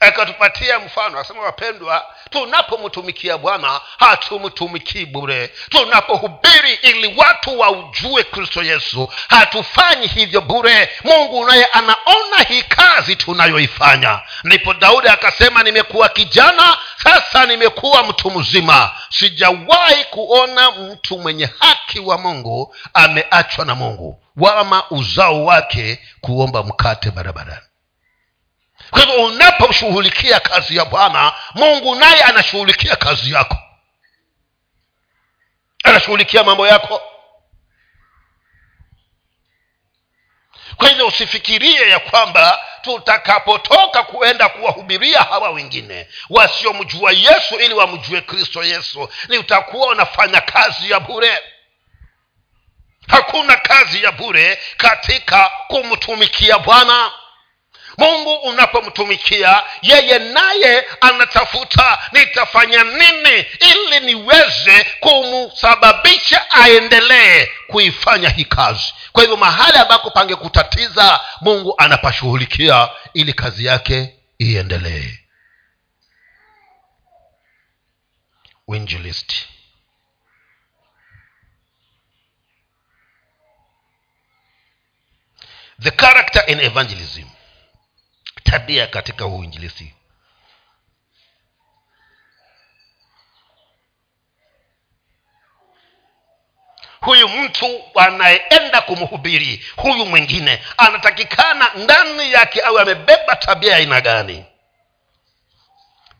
akatupatia 0.00 0.78
mfano 0.78 1.18
asema 1.20 1.42
wapendwa 1.42 2.06
tunapomtumikia 2.30 3.38
bwana 3.38 3.80
hatumtumikii 3.98 5.06
bure. 5.06 5.48
Tunapohubiri 5.70 6.74
ili 6.82 7.14
watu 7.16 7.58
waujue 7.58 8.24
kristo 8.24 8.62
yesu 8.62 9.12
hatufanyi 9.28 10.06
hivyo 10.06 10.40
bure. 10.40 10.90
Mungu 11.04 11.44
naye 11.46 11.64
anaona 11.64 12.36
hii 12.48 12.62
kazi 12.62 13.16
tunayoifanya. 13.16 14.20
Ndipo 14.44 14.74
daudi 14.74 15.08
akasema 15.08 15.62
nimekuwa 15.62 16.08
kijana 16.08 16.78
sasa 17.02 17.46
nimekuwa 17.46 18.02
mtu 18.04 18.30
mzima. 18.30 18.90
Sijawahi 19.10 20.04
kuona 20.04 20.70
mtu 20.70 21.18
mwenye 21.18 21.48
haki 21.58 22.00
wa 22.00 22.18
mungu 22.18 22.74
ameachwa 22.94 23.64
na 23.64 23.74
mungu 23.74 24.22
wama 24.36 24.90
uzao 24.90 25.44
wake 25.44 26.00
kuomba 26.20 26.62
mkate 26.62 27.10
barabarani 27.10 27.62
kwa 28.90 29.00
hivyo 29.00 29.24
unaposhughulikia 29.24 30.40
kazi 30.40 30.76
ya 30.76 30.84
bwana 30.84 31.32
mungu 31.54 31.94
naye 31.94 32.22
anashughulikia 32.22 32.96
kazi 32.96 33.32
yako. 33.32 33.56
Anashughulikia 35.84 36.44
mambo 36.44 36.66
yako. 36.66 37.02
Kwa 40.76 40.88
hivyo 40.88 41.06
usifikirie 41.06 41.88
ya 41.88 41.98
kwamba 41.98 42.64
tutakapotoka 42.82 44.02
kuenda 44.02 44.48
kuwahubiria 44.48 45.20
hawa 45.22 45.50
wengine 45.50 46.08
wasiomjua 46.30 47.12
yesu 47.12 47.54
ili 47.60 47.74
wamjue 47.74 48.20
kristo 48.20 48.64
yesu 48.64 49.08
ni 49.28 49.38
utakuwa 49.38 49.88
unafanya 49.88 50.40
kazi 50.40 50.90
ya 50.90 51.00
bure. 51.00 51.42
Hakuna 53.08 53.56
kazi 53.56 54.02
ya 54.04 54.12
bure 54.12 54.58
katika 54.76 55.50
kumtumikia 55.68 56.58
bwana 56.58 57.12
mungu 57.98 58.34
unapomtumikia 58.34 59.62
yeye 59.82 60.18
naye 60.18 60.84
anatafuta 61.00 61.98
nitafanya 62.12 62.84
nini 62.84 63.46
ili 63.60 64.00
niweze 64.00 64.84
kumsababisha 65.00 66.50
aendelee 66.50 67.46
kuifanya 67.66 68.28
hii 68.28 68.44
kazi. 68.44 68.94
Kwa 69.12 69.22
hivyo 69.22 69.36
mahali 69.36 69.78
ambako 69.78 70.10
pangekutatiza 70.10 71.20
mungu 71.40 71.74
anapashughulikia 71.78 72.88
ili 73.14 73.32
kazi 73.32 73.64
yake 73.64 74.14
iendelee. 74.38 75.18
Winjilist 78.68 79.32
the 85.78 85.90
character 85.90 86.42
in 86.46 86.60
evangelism 86.60 87.29
tabia 88.50 88.86
katika 88.86 89.26
uinjilisi 89.26 89.94
huyu 97.00 97.28
mtu 97.28 97.82
anayeenda 97.94 98.80
kumhubiri 98.80 99.64
huyu 99.76 100.06
mwingine 100.06 100.62
anatakikana 100.76 101.70
ndani 101.74 102.32
yake 102.32 102.62
awe 102.64 102.82
amebeba 102.82 103.36
tabia 103.36 103.76
aina 103.76 104.00
gani? 104.00 104.44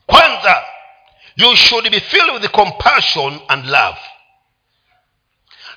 Kwanza 0.05 0.65
you 1.35 1.55
should 1.55 1.89
be 1.89 1.99
filled 1.99 2.31
with 2.33 2.51
compassion 2.51 3.39
and 3.47 3.65
love 3.65 3.99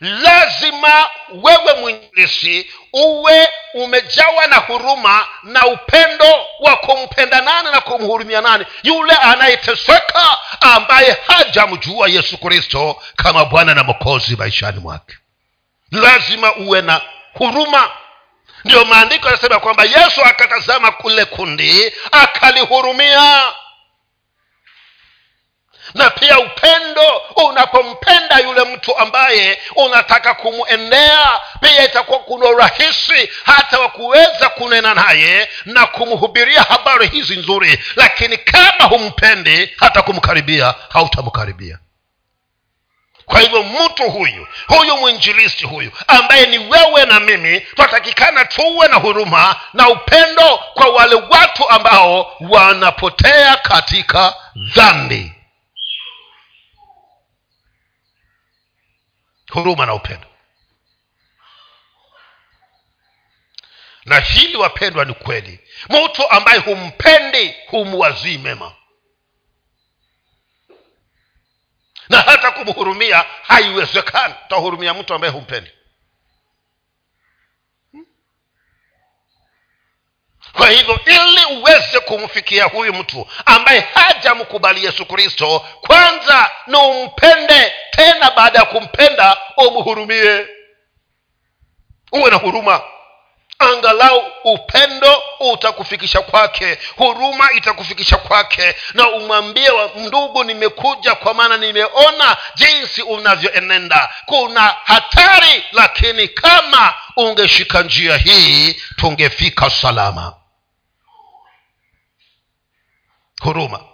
lazima 0.04 1.10
wewe 1.42 1.74
mwinjilisi 1.80 2.70
uwe 2.92 3.48
umejawa 3.74 4.46
na 4.46 4.56
huruma 4.56 5.26
na 5.42 5.66
upendo 5.66 6.46
wa 6.60 6.76
kumpenda 6.76 7.40
nani 7.40 7.70
na 7.70 7.80
kumhurumia 7.80 8.40
nani. 8.40 8.66
Yule 8.82 9.14
anayeteseka 9.14 10.38
ambaye 10.60 11.16
hajamjua 11.26 12.08
yesu 12.08 12.38
kristo 12.38 13.02
kama 13.16 13.44
bwana 13.44 13.74
na 13.74 13.84
mokozi 13.84 14.36
maishani 14.36 14.80
mwake. 14.80 15.16
Lazima 15.90 16.54
uwe 16.54 16.82
na 16.82 17.00
huruma. 17.34 17.90
Ndiyo 18.64 18.84
maandiko 18.84 19.26
yanasema 19.26 19.60
kwamba 19.60 19.84
yesu 19.84 20.22
akatazama 20.24 20.92
kule 20.92 21.24
kundi 21.24 21.92
akalihurumia 22.12 23.42
na 25.94 26.10
pia 26.10 26.38
upendo 26.38 27.22
unapompenda 27.48 28.38
yule 28.38 28.64
mtu 28.64 28.98
ambaye 28.98 29.58
unataka 29.76 30.34
kumwendea 30.34 31.40
pia 31.60 31.84
itakuwa 31.84 32.18
kuna 32.18 32.46
urahisi 32.48 33.30
hata 33.44 33.78
wa 33.80 33.88
kuweza 33.88 34.48
kunena 34.48 34.94
naye 34.94 35.48
na 35.64 35.86
kumhubiria 35.86 36.62
habari 36.62 37.06
hizi 37.08 37.36
nzuri. 37.36 37.78
Lakini 37.96 38.36
kama 38.36 38.84
humpendi 38.84 39.70
hata 39.80 40.02
kumkaribia 40.02 40.74
hautamkaribia. 40.88 41.78
Kwa 43.26 43.40
hivyo 43.40 43.62
mtu 43.62 44.02
huyu 44.10 44.46
huyu 44.66 44.96
mwinjilisti 44.96 45.66
huyu 45.66 45.90
ambaye 46.06 46.46
ni 46.46 46.58
wewe 46.58 47.04
na 47.04 47.20
mimi 47.20 47.60
twatakikana 47.60 48.44
tuwe 48.44 48.88
na 48.88 48.96
huruma 48.96 49.56
na 49.72 49.88
upendo 49.88 50.58
kwa 50.74 50.88
wale 50.88 51.14
watu 51.14 51.68
ambao 51.70 52.36
wanapotea 52.40 53.56
katika 53.56 54.34
dhambi 54.74 55.33
huruma 59.54 59.86
na 59.86 59.94
upendo. 59.94 60.26
Na 64.04 64.20
hili 64.20 64.56
wapendwa 64.56 65.04
ni 65.04 65.14
kweli. 65.14 65.60
Mtu 65.88 66.30
ambaye 66.30 66.58
humpendi 66.60 67.54
humwazii 67.66 68.38
mema. 68.38 68.72
Na 72.08 72.20
hata 72.20 72.50
kumhurumia 72.50 73.24
haiwezekani. 73.42 74.34
Utahurumia 74.46 74.94
mtu 74.94 75.14
ambaye 75.14 75.32
humpendi 75.32 75.70
kwa 80.56 80.68
hivyo 80.70 81.00
ili 81.06 81.56
uweze 81.60 82.00
kumfikia 82.00 82.64
huyu 82.64 82.94
mtu 82.94 83.26
ambaye 83.46 83.80
hajamkubali 83.94 84.84
yesu 84.84 85.06
kristo 85.06 85.66
kwanza 85.80 86.50
ni 86.66 86.76
umpende 86.76 87.72
tena 87.90 88.30
baada 88.30 88.58
ya 88.58 88.64
kumpenda 88.64 89.36
umhurumie. 89.56 90.46
Uwe 92.12 92.30
na 92.30 92.36
huruma. 92.36 92.82
Angalau 93.58 94.22
upendo 94.44 95.22
utakufikisha 95.52 96.20
kwake 96.20 96.78
huruma 96.96 97.52
itakufikisha 97.52 98.16
kwake 98.16 98.74
na 98.94 99.08
umwambie 99.08 99.70
ndugu 99.96 100.44
nimekuja 100.44 101.14
kwa 101.14 101.34
maana 101.34 101.56
nimeona 101.56 102.36
jinsi 102.54 103.02
unavyoenenda. 103.02 104.08
Kuna 104.26 104.60
hatari 104.84 105.64
lakini 105.72 106.28
kama 106.28 106.94
ungeshika 107.16 107.82
njia 107.82 108.16
hii 108.16 108.72
tungefika 108.96 109.70
salama 109.70 110.32
huruma. 113.44 113.84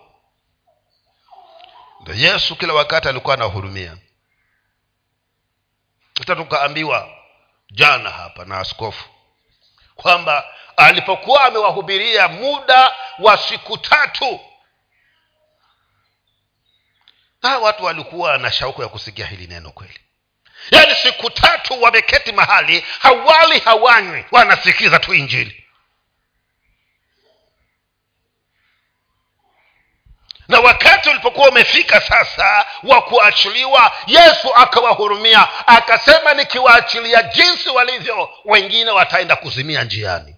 Ndo 2.01 2.15
yesu 2.15 2.57
kila 2.57 2.75
wakati 2.75 3.09
alikuwa 3.09 3.35
anahurumia. 3.35 3.97
Hata 6.19 6.37
tukaambiwa 6.37 7.09
jana 7.71 8.11
hapa 8.11 8.45
na 8.45 8.59
askofu 8.59 9.05
kwamba 9.95 10.45
alipokuwa 10.77 11.45
amewahubiria 11.45 12.29
muda 12.29 12.93
wa 13.19 13.39
siku 13.39 13.79
tatu 13.79 14.41
na 17.43 17.59
watu 17.59 17.85
walikuwa 17.85 18.39
na 18.39 18.53
shauku 18.53 18.83
ya 18.83 18.89
kusikia 18.89 19.27
hili 19.27 19.47
neno 19.47 19.71
kweli. 19.71 20.01
Yaani 20.71 20.95
siku 20.95 21.31
tatu 21.31 21.83
wameketi 21.83 22.33
mahali 22.33 22.81
hawali 22.99 23.59
hawanywi 23.59 24.25
wanasikiza 24.31 24.99
tu 24.99 25.15
injili 25.15 25.60
na 30.51 30.61
wakati 30.61 31.09
ulipokuwa 31.09 31.49
umefika 31.49 32.01
sasa 32.01 32.67
wa 32.83 33.03
kuachiliwa 33.03 33.93
yesu 34.07 34.55
akawahurumia 34.55 35.49
akasema 35.67 36.35
nikiwaachilia 36.35 37.23
jinsi 37.23 37.69
walivyo 37.69 38.31
wengine 38.45 38.91
wataenda 38.91 39.37
kuzimia 39.37 39.85
njiani. 39.85 40.37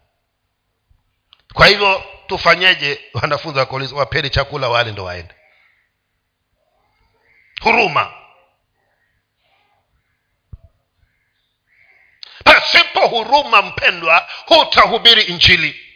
Kwa 1.55 1.67
hivyo 1.67 2.05
tufanyeje? 2.27 3.01
Wanafunzi 3.15 3.59
wakauliza 3.59 3.97
wapeni 3.97 4.31
chakula 4.31 4.69
wale 4.69 4.93
ndo 4.93 5.05
waende. 5.05 5.35
Huruma. 7.63 8.13
Pasipo 12.45 13.01
huruma 13.07 13.63
mpendwa 13.63 14.29
hutahubiri 14.47 15.23
injili 15.23 15.92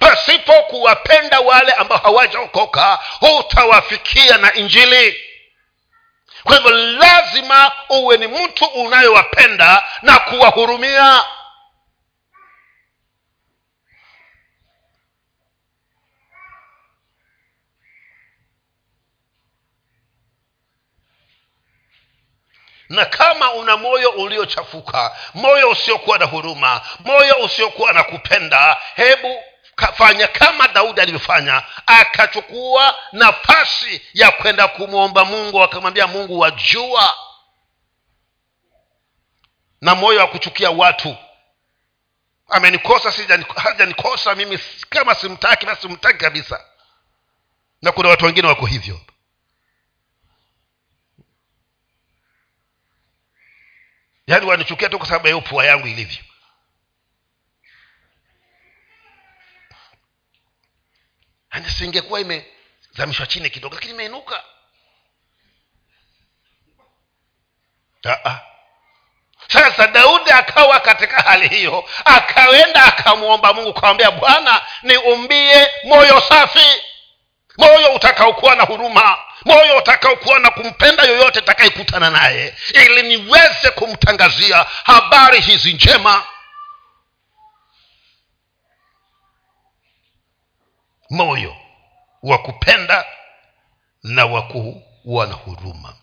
pasipo 0.00 0.52
kuwapenda 0.62 1.40
wale 1.40 1.72
ambao 1.72 1.98
hawajaokoka 1.98 2.98
hutawafikia 3.20 4.38
na 4.38 4.54
injili. 4.54 5.16
Kwa 6.44 6.56
hivyo 6.56 6.70
lazima 6.70 7.72
uwe 7.88 8.16
ni 8.16 8.26
mtu 8.26 8.64
unayewapenda 8.64 9.84
na 10.02 10.18
kuwahurumia. 10.18 11.24
Na 22.88 23.04
kama 23.04 23.52
una 23.52 23.76
moyo 23.76 24.10
uliochafuka 24.10 25.16
moyo 25.34 25.70
usiokuwa 25.70 26.18
na 26.18 26.24
huruma 26.24 26.80
moyo 27.04 27.34
usiokuwa 27.44 27.92
na 27.92 28.02
kupenda 28.04 28.76
hebu 28.96 29.42
kafanya 29.78 30.28
kama 30.28 30.68
daudi 30.68 31.00
alivyofanya 31.00 31.62
akachukua 31.86 32.96
nafasi 33.12 34.02
ya 34.14 34.32
kwenda 34.32 34.68
kumwomba 34.68 35.24
mungu 35.24 35.62
akamwambia 35.62 36.06
mungu 36.06 36.38
wajua 36.38 37.14
na 39.80 39.94
moyo 39.94 40.20
wa 40.20 40.26
kuchukia 40.26 40.70
watu. 40.70 41.16
Amenikosa 42.48 43.12
hajanikosa 43.56 44.34
mimi 44.34 44.58
kama 44.88 45.14
simtaki 45.14 45.66
basi 45.66 45.82
simtaki 45.82 46.18
kabisa. 46.18 46.64
Na 47.82 47.92
kuna 47.92 48.08
watu 48.08 48.24
wengine 48.24 48.48
wako 48.48 48.66
hivyo. 48.66 49.00
Yaani 54.26 54.46
wanichukia 54.46 54.88
tu 54.88 54.98
kwa 54.98 55.06
sababu 55.06 55.26
ya 55.26 55.34
hiyo 55.34 55.46
pua 55.48 55.64
yangu 55.64 55.86
ilivyo 55.86 56.27
yaani 61.52 61.70
singekuwa 61.70 62.20
imezamishwa 62.20 63.26
chini 63.26 63.50
kidogo 63.50 63.74
lakini 63.74 63.92
imeinuka. 63.94 64.44
Sasa 69.48 69.86
daudi 69.86 70.30
akawa 70.30 70.80
katika 70.80 71.16
hali 71.22 71.48
hiyo 71.48 71.84
akaenda 72.04 72.84
akamwomba 72.84 73.52
mungu 73.52 73.74
kawambia 73.74 74.10
bwana 74.10 74.62
niumbie 74.82 75.70
moyo 75.84 76.20
safi 76.20 76.82
moyo 77.58 77.94
utakaokuwa 77.94 78.56
na 78.56 78.62
huruma 78.62 79.18
moyo 79.44 79.76
utakaokuwa 79.76 80.38
na 80.38 80.50
kumpenda 80.50 81.02
yoyote 81.04 81.40
takayekutana 81.40 82.10
naye 82.10 82.54
ili 82.72 83.02
niweze 83.02 83.70
kumtangazia 83.70 84.66
habari 84.84 85.40
hizi 85.40 85.72
njema 85.72 86.24
moyo 91.10 91.56
wa 92.22 92.38
kupenda 92.38 93.04
na 94.02 94.26
wa 94.26 94.42
kuwa 94.42 95.26
na 95.26 95.34
huruma. 95.34 95.94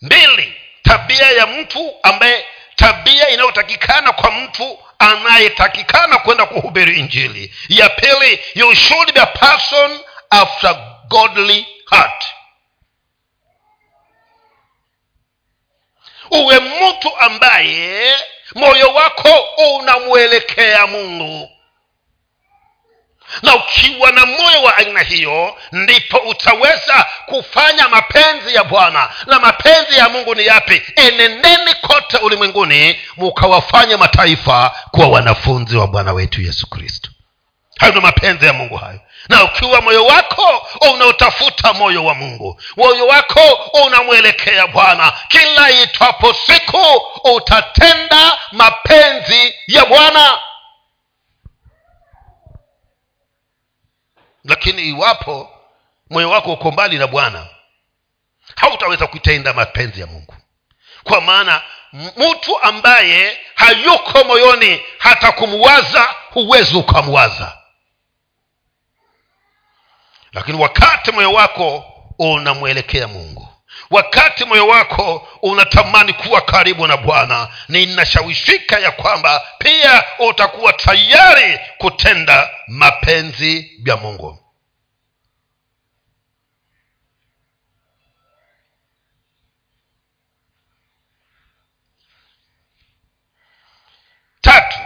Mbili 0.00 0.56
tabia 0.82 1.30
ya 1.30 1.46
mtu 1.46 1.94
ambaye 2.02 2.46
tabia 2.76 3.28
inayotakikana 3.28 4.12
kwa 4.12 4.30
mtu 4.30 4.78
anayetakikana 4.98 6.18
kwenda 6.18 6.46
kuhubiri 6.46 6.98
injili. 7.00 7.54
Ya 7.68 7.88
pili 7.88 8.40
you 8.54 8.74
should 8.74 9.12
be 9.14 9.20
a 9.20 9.26
person 9.26 10.00
after 10.30 10.76
godly 11.08 11.66
heart. 11.90 12.24
Uwe 16.30 16.60
mtu 16.60 17.16
ambaye 17.18 18.14
moyo 18.54 18.88
wako 18.94 19.40
unamwelekea 19.78 20.86
mungu 20.86 21.50
na 23.42 23.54
ukiwa 23.56 24.12
na 24.12 24.26
moyo 24.26 24.62
wa 24.62 24.76
aina 24.76 25.00
hiyo 25.00 25.56
ndipo 25.72 26.16
utaweza 26.18 27.06
kufanya 27.26 27.88
mapenzi 27.88 28.54
ya 28.54 28.64
bwana. 28.64 29.08
Na 29.26 29.38
mapenzi 29.38 29.96
ya 29.98 30.08
mungu 30.08 30.34
ni 30.34 30.46
yapi? 30.46 30.82
Enendeni 30.96 31.74
kote 31.82 32.16
ulimwenguni 32.16 33.00
mukawafanya 33.16 33.98
mataifa 33.98 34.72
kuwa 34.90 35.08
wanafunzi 35.08 35.76
wa 35.76 35.86
bwana 35.86 36.12
wetu 36.12 36.42
yesu 36.42 36.66
kristo. 36.70 37.10
Hayo 37.78 37.92
ndo 37.92 38.00
mapenzi 38.00 38.46
ya 38.46 38.52
mungu 38.52 38.76
hayo. 38.76 39.00
Na 39.28 39.44
ukiwa 39.44 39.80
moyo 39.80 40.04
wako 40.06 40.66
unaotafuta 40.94 41.72
moyo 41.72 42.04
wa 42.04 42.14
mungu 42.14 42.60
moyo 42.76 43.06
wako 43.06 43.40
unamwelekea 43.86 44.66
bwana. 44.66 45.12
Kila 45.28 45.70
itwapo 45.70 46.34
siku 46.34 46.82
utatenda 47.36 48.38
mapenzi 48.52 49.54
ya 49.66 49.86
bwana 49.86 50.38
lakini 54.44 54.82
iwapo 54.88 55.50
moyo 56.10 56.30
wako 56.30 56.52
uko 56.52 56.70
mbali 56.70 56.98
na 56.98 57.06
bwana 57.06 57.46
hautaweza 58.56 59.06
kutenda 59.06 59.52
mapenzi 59.52 60.00
ya 60.00 60.06
mungu. 60.06 60.34
Kwa 61.04 61.20
maana 61.20 61.62
mtu 62.16 62.62
ambaye 62.62 63.38
hayuko 63.54 64.24
moyoni 64.24 64.80
hata 64.98 65.32
kumwaza 65.32 66.14
huwezi 66.30 66.76
ukamwaza. 66.76 67.58
Lakini 70.32 70.58
wakati 70.58 71.12
moyo 71.12 71.32
wako 71.32 71.84
unamwelekea 72.18 73.08
mungu 73.08 73.37
wakati 73.90 74.44
moyo 74.44 74.66
wako 74.66 75.28
unatamani 75.42 76.12
kuwa 76.12 76.40
karibu 76.40 76.86
na 76.86 76.96
bwana 76.96 77.48
ninashawishika 77.68 78.78
ya 78.78 78.90
kwamba 78.90 79.42
pia 79.58 80.04
utakuwa 80.18 80.72
tayari 80.72 81.60
kutenda 81.78 82.50
mapenzi 82.68 83.80
ya 83.84 83.96
mungu 83.96 84.38
tatu 94.40 94.78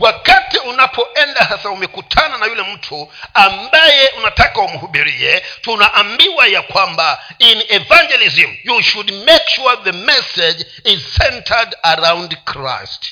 wakati 0.00 0.58
unapoenda 0.58 1.46
sasa 1.48 1.70
umekutana 1.70 2.38
na 2.38 2.46
yule 2.46 2.62
mtu 2.62 3.12
ambaye 3.34 4.08
unataka 4.08 4.60
umhubirie 4.60 5.40
tunaambiwa 5.60 6.46
ya 6.46 6.62
kwamba 6.62 7.24
in 7.38 7.62
evangelism 7.68 8.56
you 8.64 8.82
should 8.82 9.12
make 9.12 9.50
sure 9.56 9.76
the 9.84 9.92
message 9.92 10.66
is 10.84 11.14
centered 11.18 11.76
around 11.82 12.36
christ. 12.44 13.04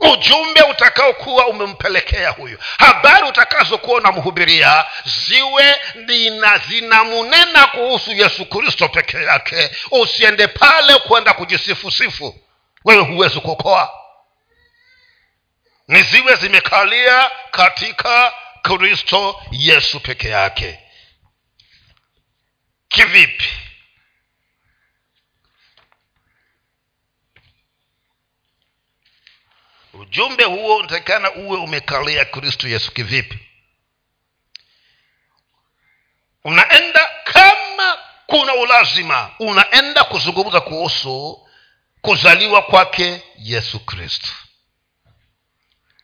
Ujumbe 0.00 0.62
utakaokuwa 0.62 1.46
umempelekea 1.46 2.30
huyu 2.30 2.58
habari 2.78 3.28
utakazokuwa 3.28 3.96
unamhubiria 3.98 4.84
ziwe 5.04 5.80
zinamunena 6.68 7.66
kuhusu 7.66 8.12
yesu 8.12 8.44
kristo 8.46 8.88
peke 8.88 9.16
yake. 9.22 9.70
Usiende 9.90 10.46
pale 10.48 10.98
kwenda 10.98 11.34
kujisifusifu 11.34 12.38
wewe 12.84 13.02
huwezi 13.02 13.40
kuokoa 13.40 13.99
ni 15.90 16.02
ziwe 16.02 16.34
zimekalia 16.36 17.30
katika 17.50 18.32
kristo 18.62 19.42
yesu 19.50 20.00
peke 20.00 20.28
yake. 20.28 20.78
Kivipi? 22.88 23.48
Ujumbe 29.92 30.44
huo 30.44 30.76
unatakikana 30.76 31.32
uwe 31.32 31.58
umekalia 31.58 32.24
kristo 32.24 32.68
yesu 32.68 32.92
kivipi? 32.92 33.38
Unaenda 36.44 37.06
kama 37.24 37.98
kuna 38.26 38.54
ulazima 38.54 39.30
unaenda 39.38 40.04
kuzungumza 40.04 40.60
kuhusu 40.60 41.46
kuzaliwa 42.00 42.62
kwake 42.62 43.22
yesu 43.38 43.80
kristo 43.80 44.28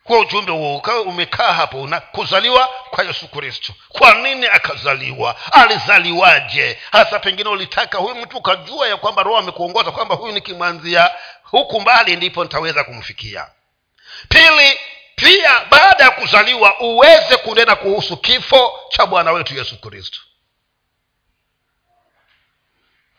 kwa 0.06 0.18
ujumbe 0.18 0.52
huo 0.52 0.82
umekaa 1.06 1.52
hapo 1.52 1.80
una 1.82 2.00
kuzaliwa 2.00 2.68
kwa 2.90 3.04
yesu 3.04 3.28
kristo. 3.28 3.72
Kwa 3.88 4.14
nini 4.14 4.46
akazaliwa? 4.46 5.36
Alizaliwaje? 5.52 6.78
Hasa 6.92 7.18
pengine 7.18 7.48
ulitaka 7.48 7.98
huyu 7.98 8.14
mtu 8.14 8.36
ukajua 8.36 8.88
ya 8.88 8.96
kwamba 8.96 9.22
roho 9.22 9.38
amekuongoza 9.38 9.90
kwamba 9.90 10.14
huyu 10.14 10.32
nikimwanzia 10.32 11.10
huku 11.42 11.80
mbali 11.80 12.16
ndipo 12.16 12.42
nitaweza 12.44 12.84
kumfikia. 12.84 13.46
Pili 14.28 14.78
pia 15.16 15.60
baada 15.70 16.04
ya 16.04 16.10
kuzaliwa 16.10 16.80
uweze 16.80 17.36
kunena 17.36 17.76
kuhusu 17.76 18.16
kifo 18.16 18.80
cha 18.88 19.06
bwana 19.06 19.32
wetu 19.32 19.54
yesu 19.56 19.80
kristo 19.80 20.20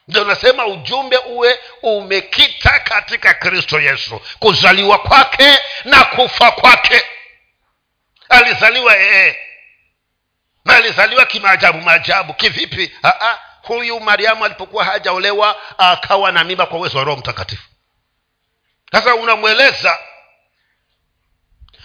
ndio 0.07 0.23
nasema 0.23 0.65
ujumbe 0.65 1.17
uwe 1.17 1.59
umekita 1.81 2.79
katika 2.79 3.33
kristo 3.33 3.79
yesu. 3.79 4.21
Kuzaliwa 4.39 4.99
kwake 4.99 5.59
na 5.85 6.03
kufa 6.03 6.51
kwake. 6.51 7.01
Alizaliwa 8.29 8.93
ee 8.97 9.35
na 10.65 10.75
alizaliwa 10.75 11.25
kimaajabu 11.25 11.81
maajabu. 11.81 12.33
Kivipi? 12.33 12.95
Aa, 13.03 13.37
huyu 13.61 13.99
mariamu 13.99 14.45
alipokuwa 14.45 14.85
hajaolewa 14.85 15.61
akawa 15.79 16.31
na 16.31 16.43
mimba 16.43 16.65
kwa 16.65 16.77
uwezo 16.77 16.97
wa 16.97 17.03
roho 17.03 17.17
mtakatifu. 17.19 17.63
Sasa 18.91 19.15
unamweleza 19.15 19.99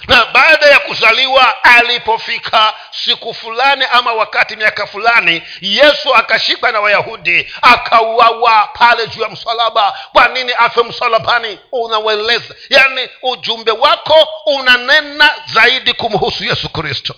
na 0.09 0.24
baada 0.24 0.66
ya 0.66 0.78
kuzaliwa 0.78 1.64
alipofika 1.64 2.74
siku 2.90 3.34
fulani 3.34 3.84
ama 3.92 4.12
wakati 4.12 4.57
miaka 4.57 4.86
fulani 4.86 5.42
yesu 5.61 6.14
akashikwa 6.14 6.72
na 6.72 6.80
wayahudi 6.80 7.53
akauawa 7.62 8.66
pale 8.66 9.07
juu 9.07 9.22
ya 9.22 9.28
msalaba. 9.28 9.98
Kwa 10.12 10.28
nini 10.28 10.53
afe 10.53 10.82
msalabani? 10.82 11.59
Unaweleza. 11.72 12.55
Yaani 12.70 13.09
ujumbe 13.22 13.70
wako 13.70 14.28
unanena 14.46 15.30
zaidi 15.46 15.92
kumhusu 15.92 16.44
yesu 16.44 16.68
kristo. 16.68 17.14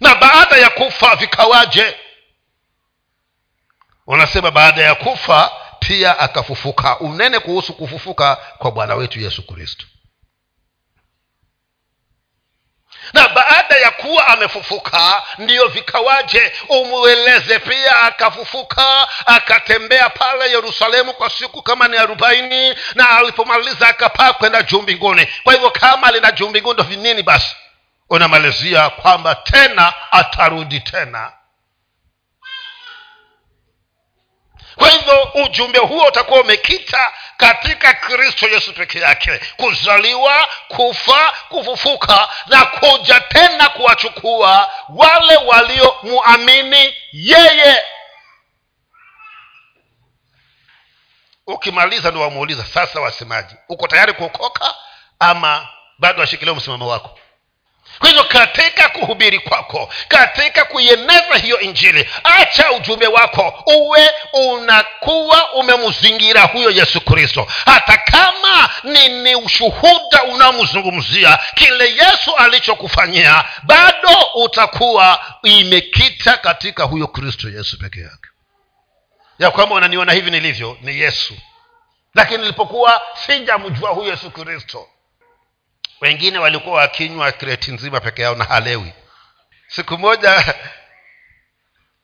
Na 0.00 0.14
baada 0.14 0.56
ya 0.56 0.70
kufa 0.70 1.16
vikawaje? 1.16 1.96
Unasema 4.06 4.50
baada 4.50 4.82
ya 4.82 4.94
kufa 4.94 5.52
pia 5.78 6.18
akafufuka. 6.18 6.98
Unene 7.00 7.38
kuhusu 7.38 7.72
kufufuka 7.74 8.36
kwa 8.58 8.70
bwana 8.70 8.94
wetu 8.94 9.20
yesu 9.20 9.46
kristo 9.46 9.86
na 13.12 13.28
baada 13.28 13.76
ya 13.76 13.90
kuwa 13.90 14.26
amefufuka 14.26 15.22
ndiyo 15.38 15.68
vikawaje? 15.68 16.52
Umweleze 16.68 17.58
pia 17.58 18.02
akafufuka 18.02 19.08
akatembea 19.26 20.08
pale 20.10 20.50
yerusalemu 20.50 21.12
kwa 21.12 21.30
siku 21.30 21.62
kama 21.62 21.88
ni 21.88 21.96
arobaini 21.96 22.74
na 22.94 23.10
alipomaliza 23.10 23.88
akapaa 23.88 24.32
kwenda 24.32 24.62
juu 24.62 24.82
mbinguni. 24.82 25.28
Kwa 25.44 25.52
hivyo 25.52 25.70
kama 25.70 26.10
lina 26.10 26.32
juu 26.32 26.48
mbinguni 26.48 26.74
ndo 26.74 26.82
vinini 26.84 27.22
basi? 27.22 27.56
Unamalizia 28.10 28.90
kwamba 28.90 29.34
tena 29.34 29.92
atarudi 30.10 30.80
tena 30.80 31.32
kwa 34.80 34.90
hivyo 34.90 35.30
ujumbe 35.44 35.78
huo 35.78 36.06
utakuwa 36.06 36.40
umekita 36.40 37.12
katika 37.36 37.94
kristo 37.94 38.48
yesu 38.48 38.72
peke 38.74 38.98
yake. 39.00 39.40
Kuzaliwa 39.56 40.48
kufa 40.68 41.32
kufufuka 41.48 42.28
na 42.46 42.64
kuja 42.64 43.20
tena 43.20 43.68
kuwachukua 43.68 44.70
wale 44.88 45.36
waliomuamini 45.36 46.94
yeye. 47.12 47.82
Ukimaliza 51.46 52.10
ndo 52.10 52.20
wamuuliza 52.20 52.64
sasa 52.64 53.00
wasemaji 53.00 53.54
uko 53.68 53.88
tayari 53.88 54.12
kuokoka 54.12 54.74
ama 55.18 55.68
bado 55.98 56.20
washikilia 56.20 56.54
msimamo 56.54 56.88
wako 56.88 57.18
kwa 57.98 58.08
hivyo 58.08 58.24
katika 58.24 58.88
kuhubiri 58.88 59.38
kwako 59.38 59.92
katika 60.08 60.64
kuieneza 60.64 61.34
hiyo 61.42 61.60
injili. 61.60 62.08
Acha 62.24 62.72
ujumbe 62.72 63.06
wako 63.06 63.62
uwe 63.66 64.10
unakuwa 64.32 65.52
umemzingira 65.52 66.42
huyo 66.42 66.70
yesu 66.70 67.00
kristo. 67.00 67.46
Hata 67.64 67.96
kama 67.96 68.70
ni 68.84 69.08
ni 69.08 69.34
ushuhuda 69.36 70.22
unaomzungumzia 70.32 71.38
kile 71.54 71.90
yesu 71.94 72.36
alichokufanyia 72.36 73.44
bado 73.62 74.22
utakuwa 74.34 75.24
imekita 75.42 76.36
katika 76.36 76.84
huyo 76.84 77.06
kristo 77.06 77.48
yesu 77.48 77.78
peke 77.78 78.00
yake. 78.00 78.28
Ya 79.38 79.50
kwamba 79.50 79.74
unaniona 79.74 80.12
hivi 80.12 80.30
nilivyo 80.30 80.78
ni 80.82 81.00
yesu. 81.00 81.34
Lakini 82.14 82.38
nilipokuwa 82.40 83.02
sijamjua 83.26 83.90
huyo 83.90 84.10
yesu 84.10 84.30
kristo 84.30 84.88
wengine 86.00 86.38
walikuwa 86.38 86.80
wakinywa 86.80 87.32
kreti 87.32 87.72
nzima 87.72 88.00
peke 88.00 88.22
yao 88.22 88.34
na 88.34 88.44
halewi. 88.44 88.92
Siku 89.68 89.98
moja 89.98 90.54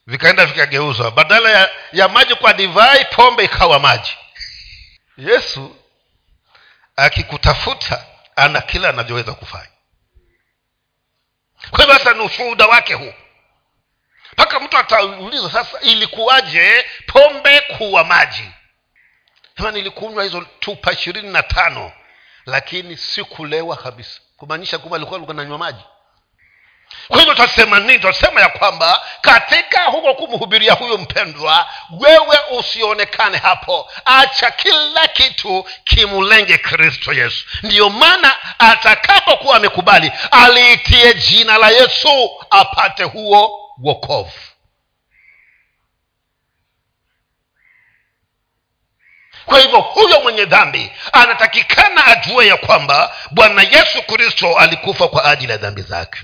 vikaenda 0.07 0.47
vikageuzwa. 0.47 1.11
Badala 1.11 1.51
ya, 1.51 1.71
ya 1.93 2.09
maji 2.09 2.35
kwa 2.35 2.53
divai 2.53 3.05
pombe 3.05 3.45
ikawa 3.45 3.79
maji. 3.79 4.17
Yesu 5.17 5.77
akikutafuta 6.97 8.05
ana 8.37 8.61
kila 8.61 8.89
anavyoweza 8.89 9.33
kufanya. 9.33 9.71
Kwa 11.71 11.85
hivyo 11.85 11.99
sasa 11.99 12.15
ni 12.15 12.21
ushuhuda 12.21 12.67
wake 12.67 12.95
huu. 12.95 13.15
Mpaka 14.33 14.61
mtu 14.61 14.79
atauliza 14.79 15.51
sasa 15.51 15.81
ilikuwaje 15.81 16.87
pombe 17.07 17.61
kuwa 17.61 18.05
maji? 18.05 18.51
Sema 19.57 19.71
nilikunywa 19.71 20.25
hizo 20.25 20.41
tupa 20.61 20.93
ishirini 20.93 21.31
na 21.33 21.43
tano 21.43 21.93
lakini 22.47 22.97
si 22.97 23.25
kulewa 23.25 23.77
kabisa. 23.77 24.21
Kumaanisha 24.37 24.79
kwamba 24.79 24.97
alikuwa 24.97 25.35
nanywa 25.35 25.59
maji. 25.59 25.85
Kwa 27.09 27.19
hivyo 27.19 27.35
twasema 27.35 27.81
nini? 27.81 27.99
Twasema 27.99 28.41
ya 28.41 28.49
kwamba 28.49 29.03
katika 29.21 29.85
huko 29.85 30.15
kumhubiria 30.15 30.73
huyo 30.73 30.99
mpendwa 30.99 31.69
wewe 32.01 32.39
usionekane 32.59 33.39
hapo. 33.39 33.91
Acha 34.05 34.51
kila 34.51 35.09
kitu 35.09 35.65
kimlenge 35.85 36.59
kristo 36.59 37.13
yesu. 37.13 37.45
Ndiyo 37.63 37.91
maana 37.91 38.37
atakapokuwa 38.59 39.57
amekubali 39.57 40.13
aliitie 40.31 41.15
jina 41.15 41.59
la 41.59 41.69
yesu 41.71 42.31
apate 42.51 43.05
huo 43.05 43.51
wokovu 43.83 44.33
kwa 49.47 49.61
hivyo 49.61 49.81
huyo 49.81 50.21
mwenye 50.21 50.45
dhambi 50.45 50.93
anatakikana 51.13 52.07
ajue 52.07 52.47
ya 52.47 52.57
kwamba 52.57 53.15
bwana 53.31 53.63
yesu 53.63 54.03
kristo 54.03 54.59
alikufa 54.59 55.09
kwa 55.09 55.25
ajili 55.25 55.53
ya 55.53 55.59
dhambi 55.59 55.83
zake. 55.83 56.19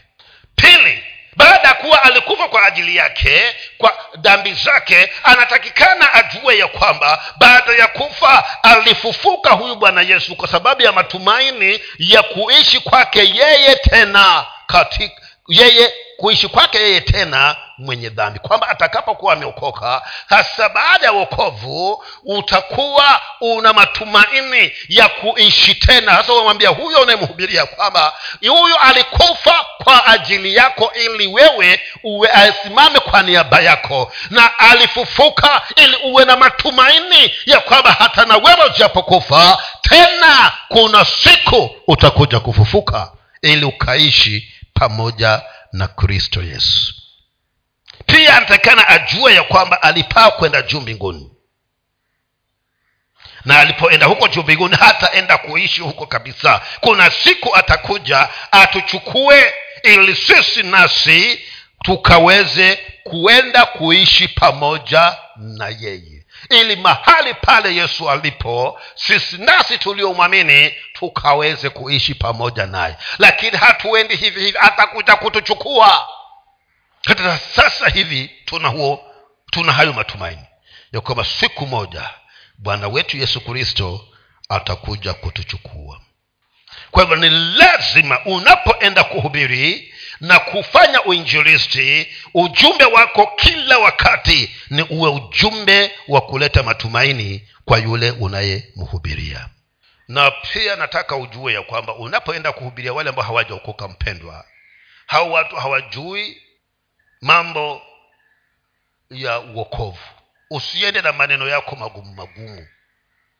Pili 0.56 1.04
baada 1.36 1.68
ya 1.68 1.74
kuwa 1.74 2.02
alikufa 2.02 2.48
kwa 2.48 2.64
ajili 2.66 2.96
yake 2.96 3.54
kwa 3.78 3.94
dhambi 4.18 4.54
zake 4.54 5.12
anatakikana 5.24 6.14
ajue 6.14 6.58
ya 6.58 6.66
kwamba 6.68 7.22
baada 7.38 7.72
ya 7.72 7.86
kufa 7.86 8.44
alifufuka 8.62 9.50
huyu 9.50 9.74
bwana 9.76 10.02
yesu 10.02 10.36
kwa 10.36 10.48
sababu 10.48 10.82
ya 10.82 10.92
matumaini 10.92 11.80
ya 11.98 12.22
kuishi 12.22 12.80
kwake 12.80 13.18
yeye 13.34 13.76
tena 13.76 14.46
katika 14.66 15.22
yeye 15.48 15.92
kuishi 16.16 16.48
kwake 16.48 16.78
yeye 16.78 17.00
tena 17.00 17.56
mwenye 17.82 18.08
dhambi. 18.08 18.38
Kwamba 18.38 18.68
atakapokuwa 18.68 19.32
ameokoka 19.32 20.02
hasa 20.28 20.68
baada 20.68 21.06
ya 21.06 21.12
uokovu 21.12 22.04
utakuwa 22.24 23.20
una 23.40 23.72
matumaini 23.72 24.72
ya 24.88 25.08
kuishi 25.08 25.74
tena. 25.74 26.12
Hasa 26.12 26.32
unamwambia 26.32 26.68
huyo 26.68 27.00
unayemhubiria 27.00 27.66
kwamba 27.66 28.12
huyo 28.40 28.76
alikufa 28.76 29.66
kwa 29.84 30.06
ajili 30.06 30.54
yako 30.54 30.92
ili 30.94 31.26
wewe 31.26 31.80
uwe 32.04 32.30
asimame 32.30 33.00
kwa 33.00 33.22
niaba 33.22 33.60
yako. 33.60 34.12
Na 34.30 34.58
alifufuka 34.58 35.62
ili 35.76 35.96
uwe 35.96 36.24
na 36.24 36.36
matumaini 36.36 37.34
ya 37.46 37.60
kwamba 37.60 37.92
hata 37.92 38.24
na 38.24 38.36
wewe 38.36 38.64
ujapokufa 38.66 39.62
tena 39.82 40.52
kuna 40.68 41.04
siku 41.04 41.70
utakuja 41.86 42.40
kufufuka 42.40 43.12
ili 43.42 43.64
ukaishi 43.64 44.52
pamoja 44.74 45.42
na 45.72 45.88
kristo 45.88 46.42
yesu 46.42 46.94
pia 48.12 48.36
anatakikana 48.36 48.88
ajue 48.88 49.34
ya 49.34 49.42
kwamba 49.42 49.82
alipaa 49.82 50.30
kwenda 50.30 50.62
juu 50.62 50.80
mbinguni. 50.80 51.30
Na 53.44 53.58
alipoenda 53.60 54.06
huko 54.06 54.28
juu 54.28 54.42
mbinguni 54.42 54.76
hataenda 54.76 55.38
kuishi 55.38 55.80
huko 55.80 56.06
kabisa. 56.06 56.60
Kuna 56.80 57.10
siku 57.10 57.56
atakuja 57.56 58.28
atuchukue 58.50 59.54
ili 59.82 60.16
sisi 60.16 60.62
nasi 60.62 61.40
tukaweze 61.82 62.78
kuenda 63.04 63.66
kuishi 63.66 64.28
pamoja 64.28 65.16
na 65.36 65.68
yeye. 65.68 66.26
Ili 66.50 66.76
mahali 66.76 67.34
pale 67.34 67.74
yesu 67.76 68.10
alipo 68.10 68.80
sisi 68.94 69.38
nasi 69.38 69.78
tuliomwamini 69.78 70.74
tukaweze 70.92 71.70
kuishi 71.70 72.14
pamoja 72.14 72.66
naye. 72.66 72.96
Lakini 73.18 73.56
hatuendi 73.56 74.16
hivi 74.16 74.40
hivi 74.40 74.58
atakuja 74.60 75.16
kutuchukua 75.16 76.08
hata 77.06 77.38
sasa 77.38 77.88
hivi 77.88 78.30
tuna 78.44 78.68
huo 78.68 79.04
tuna 79.50 79.72
hayo 79.72 79.92
matumaini 79.92 80.44
ya 80.92 81.00
kwamba 81.00 81.24
siku 81.24 81.66
moja 81.66 82.10
bwana 82.58 82.88
wetu 82.88 83.16
yesu 83.16 83.40
kristo 83.40 84.08
atakuja 84.48 85.14
kutuchukua. 85.14 86.00
Kwa 86.90 87.02
hivyo 87.02 87.16
ni 87.16 87.30
lazima 87.30 88.24
unapoenda 88.24 89.04
kuhubiri 89.04 89.94
na 90.20 90.38
kufanya 90.38 91.02
uinjilisti 91.04 92.08
ujumbe 92.34 92.84
wako 92.84 93.26
kila 93.36 93.78
wakati 93.78 94.50
ni 94.70 94.82
uwe 94.82 95.10
ujumbe 95.10 95.92
wa 96.08 96.20
kuleta 96.20 96.62
matumaini 96.62 97.48
kwa 97.64 97.78
yule 97.78 98.10
unayemhubiria. 98.10 99.48
Na 100.08 100.30
pia 100.30 100.76
nataka 100.76 101.16
ujue 101.16 101.52
ya 101.52 101.62
kwamba 101.62 101.94
unapoenda 101.94 102.52
kuhubiria 102.52 102.92
wale 102.92 103.10
ambao 103.10 103.24
hawajaokoka 103.24 103.88
mpendwa 103.88 104.44
hao 105.06 105.30
watu 105.30 105.56
hawajui 105.56 106.42
mambo 107.22 107.82
ya 109.10 109.40
uokovu 109.40 109.98
usiende 110.50 111.02
na 111.02 111.12
maneno 111.12 111.48
yako 111.48 111.76
magumu 111.76 112.14
magumu 112.14 112.66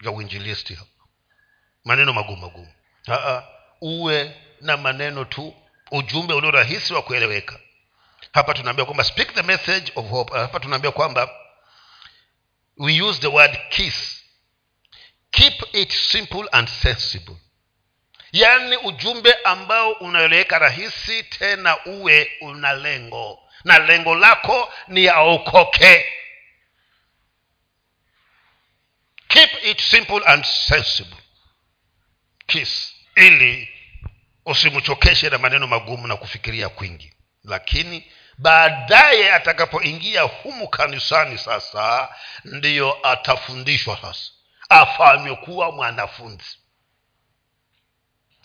ya 0.03 0.11
uinjilisti 0.11 0.79
maneno 1.85 2.13
magumu 2.13 2.37
magumu. 2.37 2.73
Uwe 3.81 4.37
na 4.61 4.77
maneno 4.77 5.25
tu 5.25 5.55
ujumbe 5.91 6.35
ulio 6.35 6.51
rahisi 6.51 6.95
wa 6.95 7.03
kueleweka. 7.03 7.59
Hapa 8.33 8.55
tunaambia 8.55 8.85
kwamba 8.85 9.05
speak 9.05 9.35
the 9.35 9.43
message 9.43 9.93
of 9.97 10.11
hope. 10.11 10.39
Hapa 10.39 10.61
tunaambia 10.61 10.91
kwamba 10.91 11.31
we 12.77 13.03
use 13.03 13.21
the 13.21 13.27
word 13.27 13.59
kiss. 13.69 14.23
Keep 15.31 15.55
it 15.73 15.93
simple 15.93 16.49
and 16.53 16.69
sensible. 16.69 17.37
Yaani 18.33 18.77
ujumbe 18.77 19.35
ambao 19.45 19.93
unaeleweka 19.93 20.59
rahisi 20.59 21.23
tena 21.23 21.85
uwe 21.85 22.33
una 22.41 22.73
lengo 22.73 23.39
na 23.65 23.79
lengo 23.79 24.15
lako 24.15 24.73
ni 24.89 25.09
aokoke. 25.09 26.07
Keep 29.29 29.51
it 29.65 29.81
simple 29.81 30.23
and 30.27 30.45
sensible. 30.45 31.17
Kiss. 32.47 32.93
Ili 33.17 33.69
usimchokeshe 34.47 35.31
na 35.31 35.39
maneno 35.39 35.67
magumu 35.67 36.07
na 36.07 36.17
kufikiria 36.17 36.69
kwingi. 36.69 37.13
Lakini 37.45 38.13
baadaye 38.39 39.33
atakapoingia 39.33 40.23
humu 40.23 40.69
kanisani 40.69 41.39
sasa 41.39 42.15
ndiyo 42.45 42.99
atafundishwa 43.09 43.97
sasa. 44.01 44.31
Afanywe 44.69 45.37
kuwa 45.37 45.73
mwanafunzi. 45.73 46.59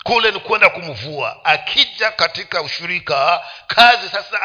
Kule 0.03 0.31
ni 0.31 0.39
kwenda 0.39 0.69
kumvua. 0.69 1.45
Akija 1.45 2.11
katika 2.11 2.61
ushirika 2.61 3.45
kazi 3.67 4.09
sasa 4.09 4.41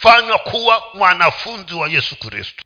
anafanywa 0.00 0.38
kuwa 0.38 0.82
mwanafunzi 0.94 1.74
wa 1.74 1.88
yesu 1.88 2.16
kristo. 2.16 2.64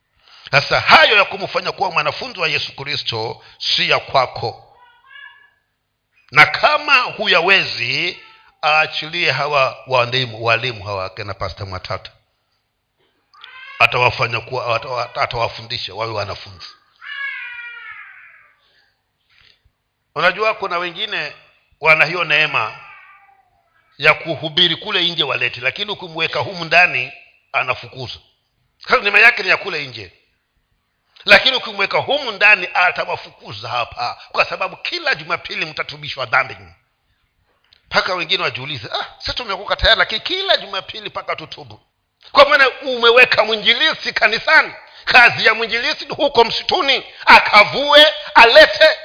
Sasa 0.51 0.81
hayo 0.81 1.17
ya 1.17 1.25
kumfanya 1.25 1.73
kuwa 1.73 1.91
mwanafunzi 1.91 2.41
wa 2.41 2.49
yesu 2.49 2.77
kristo 2.77 3.45
si 3.59 3.91
ya 3.91 3.99
kwako. 3.99 4.77
Na 6.31 6.47
kama 6.47 7.01
huyawezi 7.01 8.19
aachilie 8.63 9.31
hawa 9.31 9.77
walimu 9.87 10.45
walimu 10.45 10.85
hawa 10.85 11.05
akina 11.05 11.35
pasta 11.35 11.67
mwatata. 11.67 12.11
Atawafanya 13.79 14.41
kuwa 14.41 14.81
atawafundisha 15.15 15.95
wawe 15.95 16.13
wanafunzi. 16.13 16.67
Unajua 20.15 20.55
kuna 20.55 20.79
wengine 20.79 21.33
wana 21.81 22.05
hiyo 22.05 22.25
neema 22.25 22.79
ya 23.99 24.15
kuhubiri 24.15 24.77
kule 24.77 25.09
nje 25.09 25.23
walete 25.25 25.61
lakini 25.61 25.91
ukimweka 25.91 26.41
humu 26.41 26.65
ndani 26.65 27.13
anafukuza. 27.55 28.19
Neema 29.03 29.21
yake 29.21 29.43
ni 29.43 29.49
ya 29.49 29.57
kule 29.57 29.87
nje. 29.87 30.13
Lakini 31.25 31.57
ukimweka 31.57 31.99
humu 31.99 32.31
ndani 32.31 32.69
atawafukuza 32.75 33.69
hapa. 33.69 34.21
Kwa 34.33 34.45
sababu 34.45 34.77
kila 34.77 35.15
jumapili 35.15 35.67
mtatubishwa 35.67 36.27
dhambi. 36.27 36.57
Mpaka 37.87 38.15
wengine 38.15 38.43
wajiulize 38.43 38.89
ah, 39.01 39.07
si 39.19 39.33
tumeokoka 39.33 39.77
tayari 39.77 39.99
lakini 39.99 40.21
kila 40.21 40.57
jumapili 40.57 41.09
mpaka 41.09 41.37
tutubu. 41.37 41.81
Kwa 42.33 42.49
maana 42.49 42.71
umeweka 42.81 43.45
mwinjilisi 43.45 44.13
kanisani. 44.13 44.75
Kazi 45.05 45.47
ya 45.47 45.55
mwinjilisi 45.55 46.07
huko 46.09 46.45
msituni. 46.45 47.05
Akavue 47.27 48.07
alete 48.35 48.99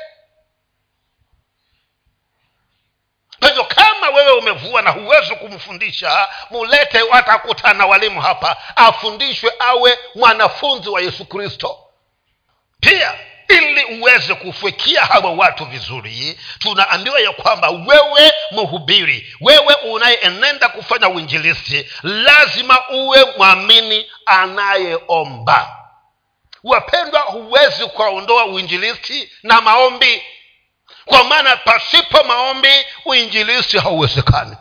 kwa 3.39 3.47
hivyo 3.47 3.63
kama 3.63 4.09
wewe 4.09 4.31
umevua 4.31 4.81
na 4.81 4.89
huwezi 4.91 5.35
kumfundisha 5.35 6.27
mulete 6.49 7.01
watakutana 7.01 7.85
walimu 7.85 8.21
hapa 8.21 8.57
afundishwe 8.75 9.51
awe 9.59 9.99
mwanafunzi 10.15 10.89
wa 10.89 11.01
yesu 11.01 11.25
kristo. 11.25 11.77
Pia 12.79 13.13
ili 13.47 13.83
uweze 13.85 14.35
kufikia 14.35 15.01
hawa 15.05 15.31
watu 15.31 15.65
vizuri 15.65 16.39
tunaambiwa 16.59 17.19
ya 17.19 17.31
kwamba 17.31 17.69
wewe 17.69 18.31
mhubiri 18.51 19.35
wewe 19.41 19.73
unayeenenda 19.73 20.69
kufanya 20.69 21.09
uinjilisti 21.09 21.89
lazima 22.03 22.89
uwe 22.89 23.25
mwamini 23.37 24.05
anayeomba. 24.25 25.75
Wapendwa 26.63 27.19
huwezi 27.21 27.83
ukaondoa 27.83 28.45
uinjilisti 28.45 29.31
na 29.43 29.61
maombi 29.61 30.23
kwa 31.06 31.24
maana 31.24 31.56
pasipo 31.58 32.24
maombi 32.24 32.86
uinjilisti 33.06 33.78
hauwezekani. 33.78 34.58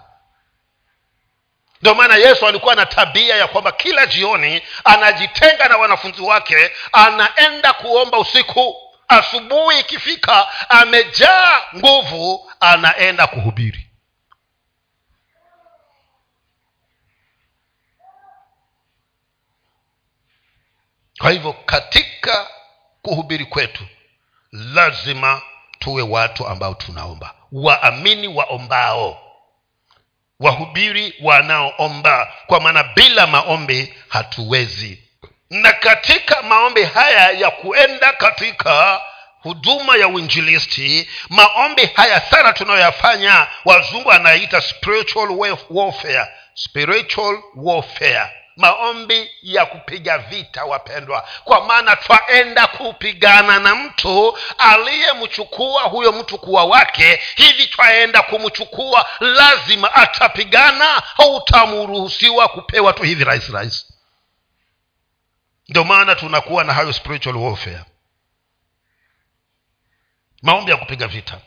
Ndio 1.80 1.95
maana 1.95 2.16
yesu 2.16 2.47
alikuwa 2.47 2.74
na 2.74 2.86
tabia 2.86 3.36
ya 3.36 3.47
kwamba 3.49 3.72
kila 3.72 4.07
jioni 4.07 4.62
anajitenga 4.84 5.68
na 5.68 5.76
wanafunzi 5.76 6.22
wake 6.22 6.70
anaenda 6.93 7.72
kuomba 7.72 8.18
usiku. 8.18 8.76
Asubuhi 9.09 9.80
ikifika 9.80 10.49
amejaa 10.70 11.62
nguvu 11.76 12.53
anaenda 12.61 13.26
kuhubiri. 13.26 13.89
Kwa 21.18 21.30
hivyo 21.30 21.53
katika 21.53 22.49
kuhubiri 23.03 23.45
kwetu 23.45 23.86
lazima 24.53 25.43
tuwe 25.78 26.02
watu 26.02 26.46
ambao 26.46 26.74
tunaomba. 26.74 27.34
Waamini 27.52 28.28
waombao. 28.28 29.20
Wahubiri 30.40 31.14
wanaoomba. 31.22 32.32
Kwa 32.46 32.60
maana 32.60 32.82
bila 32.84 33.26
maombi 33.26 33.94
hatuwezi. 34.08 35.02
Na 35.50 35.72
katika 35.72 36.42
maombi 36.42 36.82
haya 36.82 37.30
ya 37.30 37.50
kuenda 37.50 38.12
katika 38.12 39.00
huduma 39.42 39.96
ya 39.96 40.08
uinjilisti 40.08 41.08
maombi 41.28 41.86
haya 41.86 42.20
sana 42.20 42.52
tunayoyafanya 42.52 43.46
wazungu 43.64 44.12
anaita 44.12 44.60
spiritual 44.60 45.28
warfare. 45.70 46.26
Spiritual 46.54 47.42
warfare 47.56 48.30
maombi 48.59 49.30
ya 49.42 49.66
kupiga 49.66 50.18
vita 50.18 50.64
wapendwa. 50.64 51.28
Kwa 51.44 51.64
maana 51.64 51.96
twaenda 51.96 52.66
kupigana 52.66 53.59
na 53.59 53.74
mtu 53.74 54.38
aliyemchukua 54.59 55.82
huyo 55.82 56.12
mtu 56.12 56.38
kuwa 56.38 56.64
wake. 56.64 57.20
Hivi 57.36 57.66
twaenda 57.66 58.22
kumchukua 58.22 59.09
lazima 59.20 59.94
atapigana 59.94 60.84
hautamruhusiwa 61.16 62.48
kupewa 62.48 62.92
tu 62.92 63.02
hivi 63.02 63.24
rahisi 63.24 63.52
rahisi 63.52 63.86
ndio 65.68 65.84
maana 65.84 66.14
tunakuwa 66.14 66.64
na 66.64 66.72
hayo 66.74 66.92
spiritual 66.92 67.36
warfare. 67.36 67.84
Maombi 70.42 70.70
ya 70.70 70.76
kupiga 70.76 71.06
vita 71.06 71.38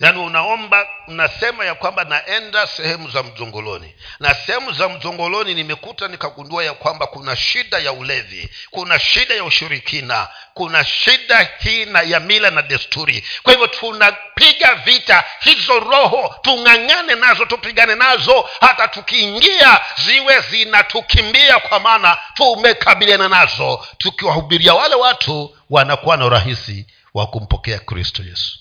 yaani 0.00 0.18
unaomba 0.18 0.86
unasema 1.08 1.64
ya 1.64 1.74
kwamba 1.74 2.04
naenda 2.04 2.66
sehemu 2.66 3.10
za 3.10 3.22
mjongoloni 3.22 3.94
na 4.20 4.34
sehemu 4.34 4.72
za 4.72 4.88
mjongoloni 4.88 5.54
nimekuta 5.54 6.08
nikagundua 6.08 6.64
ya 6.64 6.74
kwamba 6.74 7.06
kuna 7.06 7.36
shida 7.36 7.78
ya 7.78 7.92
ulevi 7.92 8.48
kuna 8.70 8.98
shida 8.98 9.34
ya 9.34 9.44
ushirikina 9.44 10.28
kuna 10.54 10.84
shida 10.84 11.48
hii 11.58 11.84
na 11.84 12.00
ya 12.02 12.20
mila 12.20 12.50
na 12.50 12.62
desturi. 12.62 13.24
Kwa 13.42 13.52
hivyo 13.52 13.66
tunapiga 13.66 14.74
vita 14.74 15.24
hizo 15.40 15.80
roho 15.80 16.34
tung'ang'ane 16.42 17.14
nazo 17.14 17.44
tupigane 17.44 17.94
nazo 17.94 18.48
hata 18.60 18.88
tukiingia 18.88 19.80
ziwe 20.04 20.40
zinatukimbia 20.40 21.58
kwa 21.58 21.80
maana 21.80 22.18
tumekabiliana 22.34 23.28
nazo. 23.28 23.86
Tukiwahubiria 23.98 24.74
wale 24.74 24.94
watu 24.94 25.56
wanakuwa 25.70 26.16
na 26.16 26.24
urahisi 26.26 26.86
wa 27.14 27.26
kumpokea 27.26 27.78
kristo 27.78 28.22
yesu 28.22 28.58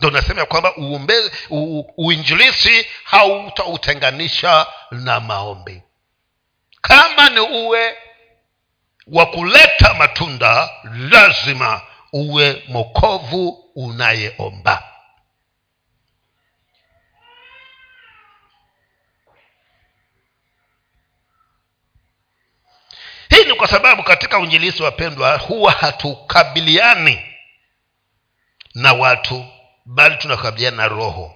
ndo 0.00 0.10
nasema 0.10 0.40
ya 0.40 0.46
kwamba 0.46 0.72
uinjilisi 1.96 2.86
hautautenganisha 3.04 4.66
na 4.90 5.20
maombi. 5.20 5.82
Kama 6.80 7.30
ni 7.30 7.40
uwe 7.40 7.96
wa 9.06 9.26
kuleta 9.26 9.94
matunda 9.94 10.70
lazima 11.10 11.80
uwe 12.12 12.62
mokovu 12.68 13.48
unayeomba. 13.74 14.82
Hii 23.28 23.44
ni 23.44 23.54
kwa 23.54 23.68
sababu 23.68 24.02
katika 24.02 24.38
uinjilisi 24.38 24.82
wapendwa 24.82 25.36
huwa 25.38 25.72
hatukabiliani 25.72 27.22
na 28.74 28.92
watu 28.92 29.46
bali 29.84 30.16
tunakabiliana 30.16 30.76
na 30.76 30.88
roho. 30.88 31.34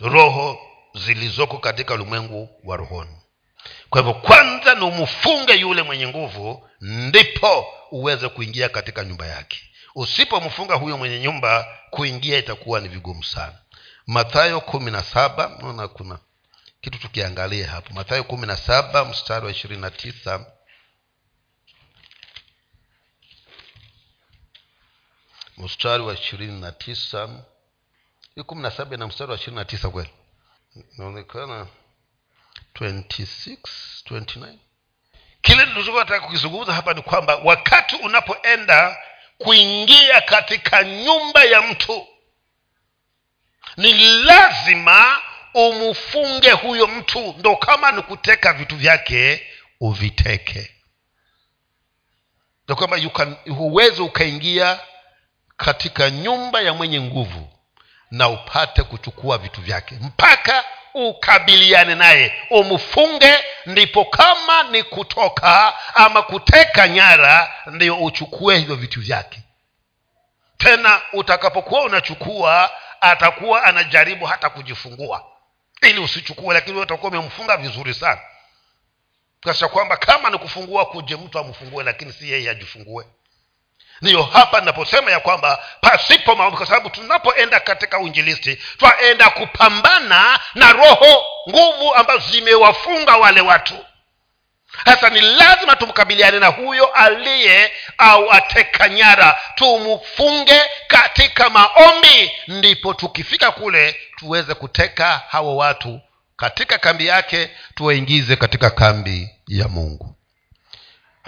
Roho 0.00 0.58
zilizoko 0.94 1.58
katika 1.58 1.94
ulimwengu 1.94 2.48
wa 2.64 2.76
rohoni. 2.76 3.16
Kwa 3.90 4.00
hivyo 4.00 4.14
kwanza 4.14 4.74
ni 4.74 4.80
umfunge 4.84 5.52
yule 5.54 5.82
mwenye 5.82 6.08
nguvu 6.08 6.68
ndipo 6.80 7.66
uweze 7.90 8.28
kuingia 8.28 8.68
katika 8.68 9.04
nyumba 9.04 9.26
yake. 9.26 9.60
Usipomfunga 9.94 10.74
huyo 10.74 10.98
mwenye 10.98 11.20
nyumba 11.20 11.66
kuingia 11.90 12.38
itakuwa 12.38 12.80
ni 12.80 12.88
vigumu 12.88 13.24
sana. 13.24 13.58
Mathayo 14.06 14.60
kumi 14.60 14.90
na 14.90 15.02
saba 15.02 15.56
naona 15.60 15.88
kuna 15.88 16.18
kitu 16.80 16.98
tukiangalia 16.98 17.68
hapo. 17.68 17.94
Mathayo 17.94 18.24
kumi 18.24 18.46
na 18.46 18.56
saba 18.56 19.04
mstari 19.04 19.44
wa 19.46 19.50
ishirini 19.52 19.80
na 19.82 19.90
tisa 19.90 20.46
mstari 25.60 26.02
wa 26.02 26.14
ishirini 26.14 26.60
na 26.60 26.72
tisa. 26.72 27.28
Hii 28.34 28.42
kumi 28.42 28.62
na 28.62 28.70
saba 28.70 28.96
na 28.96 29.06
mstari 29.06 29.30
wa 29.30 29.36
ishirini 29.36 29.56
na 29.56 29.64
tisa 29.64 29.90
kweli? 29.90 30.10
Inaonekana 30.96 31.66
26 32.74 33.56
29 34.10 34.54
kile 35.42 35.66
nilichotaka 35.66 36.20
kukizungumza 36.20 36.72
hapa 36.72 36.94
ni 36.94 37.02
kwamba 37.02 37.36
wakati 37.36 37.96
unapoenda 37.96 38.96
kuingia 39.38 40.20
katika 40.20 40.84
nyumba 40.84 41.44
ya 41.44 41.62
mtu 41.62 42.06
ni 43.76 43.92
lazima 44.22 45.20
umfunge 45.54 46.50
huyo 46.50 46.86
mtu. 46.86 47.34
Ndo 47.38 47.56
kama 47.56 47.92
ni 47.92 48.02
kuteka 48.02 48.52
vitu 48.52 48.76
vyake 48.76 49.46
uviteke. 49.80 50.74
Ndo 52.64 52.76
kwamba 52.76 52.98
huwezi 53.48 54.02
ukaingia 54.02 54.80
katika 55.64 56.10
nyumba 56.10 56.60
ya 56.60 56.74
mwenye 56.74 57.00
nguvu 57.00 57.48
na 58.10 58.28
upate 58.28 58.82
kuchukua 58.82 59.38
vitu 59.38 59.60
vyake. 59.60 59.94
Mpaka 60.00 60.64
ukabiliane 60.94 61.94
naye 61.94 62.34
umfunge 62.50 63.44
ndipo 63.66 64.04
kama 64.04 64.62
ni 64.62 64.82
kutoka 64.82 65.72
ama 65.94 66.22
kuteka 66.22 66.88
nyara 66.88 67.54
ndio 67.66 67.96
uchukue 67.96 68.58
hivyo 68.58 68.74
vitu 68.76 69.00
vyake. 69.00 69.40
Tena 70.58 71.00
utakapokuwa 71.12 71.82
unachukua 71.82 72.70
atakuwa 73.00 73.64
anajaribu 73.64 74.26
hata 74.26 74.50
kujifungua. 74.50 75.24
Ili 75.82 76.00
usichukue 76.00 76.54
lakini 76.54 76.80
utakuwa 76.80 77.10
umemfunga 77.12 77.56
vizuri 77.56 77.94
sana. 77.94 78.20
Kasha 79.40 79.68
kwamba 79.68 79.96
kama 79.96 80.30
ni 80.30 80.38
kufungua 80.38 80.86
kuje 80.86 81.16
mtu 81.16 81.38
amfungue 81.38 81.84
lakini 81.84 82.12
si 82.12 82.30
yeye 82.30 82.50
ajifungue 82.50 83.06
ndiyo 84.02 84.22
hapa 84.22 84.60
ninaposema 84.60 85.10
ya 85.10 85.20
kwamba 85.20 85.64
pasipo 85.80 86.34
maombi 86.34 86.56
kwa 86.56 86.66
sababu 86.66 86.90
tunapoenda 86.90 87.60
katika 87.60 87.98
uinjilisti 87.98 88.58
twaenda 88.78 89.30
kupambana 89.30 90.40
na 90.54 90.72
roho 90.72 91.24
nguvu 91.48 91.94
ambazo 91.94 92.30
zimewafunga 92.30 93.16
wale 93.16 93.40
watu. 93.40 93.74
Sasa 94.84 95.10
ni 95.10 95.20
lazima 95.20 95.76
tumkabiliane 95.76 96.38
na 96.38 96.46
huyo 96.46 96.86
aliye 96.86 97.72
au 97.98 98.32
ateka 98.32 98.88
nyara. 98.88 99.40
Tumfunge 99.54 100.60
katika 100.88 101.50
maombi 101.50 102.32
ndipo 102.48 102.94
tukifika 102.94 103.50
kule 103.50 103.96
tuweze 104.16 104.54
kuteka 104.54 105.22
hawa 105.28 105.54
watu 105.54 106.00
katika 106.36 106.78
kambi 106.78 107.06
yake 107.06 107.50
tuwaingize 107.74 108.36
katika 108.36 108.70
kambi 108.70 109.30
ya 109.48 109.68
mungu 109.68 110.14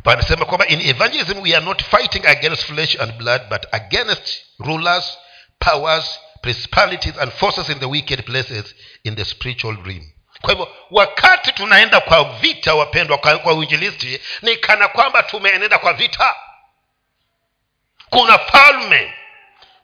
panasema 0.02 0.44
kwamba 0.44 0.66
in 0.66 0.80
evangelism 0.80 1.42
we 1.42 1.56
are 1.56 1.64
not 1.64 1.82
fighting 1.82 2.26
against 2.26 2.64
flesh 2.64 2.96
and 3.00 3.12
blood 3.12 3.42
but 3.48 3.66
against 3.74 4.42
rulers 4.58 5.18
powers 5.58 6.20
principalities 6.42 7.18
and 7.18 7.32
forces 7.32 7.68
in 7.68 7.78
the 7.78 7.86
wicked 7.86 8.24
places 8.24 8.74
in 9.04 9.16
the 9.16 9.24
spiritual 9.24 9.76
realm. 9.84 10.12
Kwa 10.40 10.50
hivyo 10.50 10.68
wakati 10.90 11.52
tunaenda 11.52 12.00
kwa 12.00 12.24
vita 12.24 12.74
wapendwa 12.74 13.18
kwa, 13.18 13.38
kwa 13.38 13.54
uinjilisti 13.54 14.20
ni 14.42 14.56
kana 14.56 14.88
kwamba 14.88 15.22
tumeenenda 15.22 15.78
kwa 15.78 15.92
vita. 15.92 16.34
Kuna 18.10 18.38
falme 18.38 19.14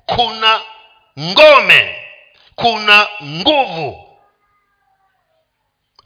kuna 0.06 0.60
ngome 1.20 1.96
kuna 2.54 3.08
nguvu 3.24 4.07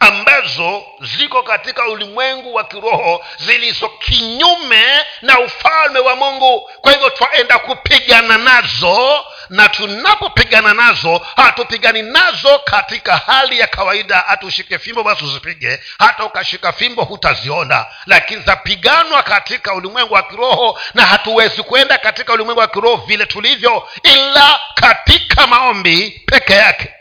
ambazo 0.03 0.85
ziko 1.01 1.43
katika 1.43 1.87
ulimwengu 1.89 2.55
wa 2.55 2.65
kiroho 2.65 3.25
zilizo 3.39 3.89
kinyume 3.89 4.85
na 5.23 5.41
ufalme 5.41 5.99
wa 5.99 6.17
mungu. 6.17 6.71
Kwa 6.81 6.93
hivyo 6.93 7.11
twaenda 7.11 7.59
kupigana 7.59 8.39
nazo 8.39 9.25
na 9.51 9.69
tunapopigana 9.69 10.75
nazo 10.75 11.27
hatupigani 11.37 12.03
nazo 12.03 12.59
katika 12.59 13.17
hali 13.17 13.59
ya 13.59 13.67
kawaida. 13.67 14.25
Hata 14.27 14.47
ushike 14.47 14.79
fimbo 14.79 15.03
basi 15.03 15.25
usipige 15.25 15.81
hata 15.99 16.25
ukashika 16.25 16.73
fimbo 16.73 17.05
hutaziona. 17.05 17.87
Lakini 18.07 18.43
zapiganwa 18.43 19.23
katika 19.23 19.75
ulimwengu 19.75 20.15
wa 20.15 20.23
kiroho 20.23 20.81
na 20.95 21.07
hatuwezi 21.07 21.63
kwenda 21.63 21.99
katika 21.99 22.33
ulimwengu 22.33 22.61
wa 22.61 22.69
kiroho 22.69 22.97
vile 23.07 23.27
tulivyo 23.27 23.89
ila 24.03 24.61
katika 24.75 25.47
maombi 25.47 26.23
peke 26.27 26.53
yake 26.53 26.95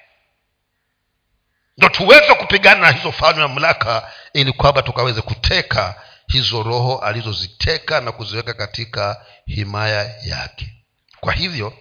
ndo 1.78 1.90
tuweze 1.90 2.34
kupigana 2.36 2.82
na 2.82 2.92
hizo 2.92 3.12
falme 3.12 3.42
mamlaka 3.42 4.12
ili 4.34 4.54
kwamba 4.54 4.82
tukaweze 4.82 5.22
kuteka 5.22 5.96
hizo 6.28 6.64
roho 6.64 6.98
alizoziteka 6.98 8.02
na 8.02 8.12
kuziweka 8.12 8.54
katika 8.54 9.26
himaya 9.46 10.16
yake. 10.24 10.74
Kwa 11.20 11.34
hivyo 11.34 11.74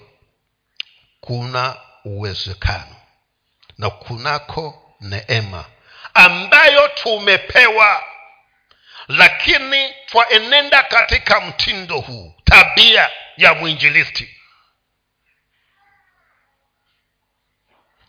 kuna 1.20 1.76
uwezekano 2.04 2.96
na 3.78 3.90
kunako 3.90 4.94
neema 5.00 5.64
ambayo 6.14 6.88
tumepewa 6.88 8.02
lakini 9.08 9.94
twaenenda 10.06 10.82
katika 10.82 11.40
mtindo 11.40 12.00
huu 12.00 12.34
tabia 12.44 13.10
ya 13.36 13.54
mwinjilisti 13.54 14.36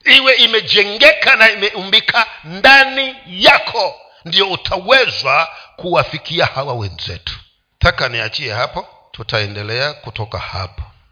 iwe 0.06 0.34
imejengeka 0.34 1.36
na 1.36 1.52
imeumbika 1.52 2.26
ndani 2.43 3.16
yako 3.28 4.02
ndio 4.26 4.52
utawezwa 4.52 5.49
kuwafikia 5.76 6.45
hawa 6.45 6.74
wenzetu. 6.74 7.39
Taka 7.80 8.10
niachie 8.10 8.54
hapo 8.54 8.88
tutaendelea 9.12 9.93
kutoka 9.93 10.38
hapo 10.39 10.84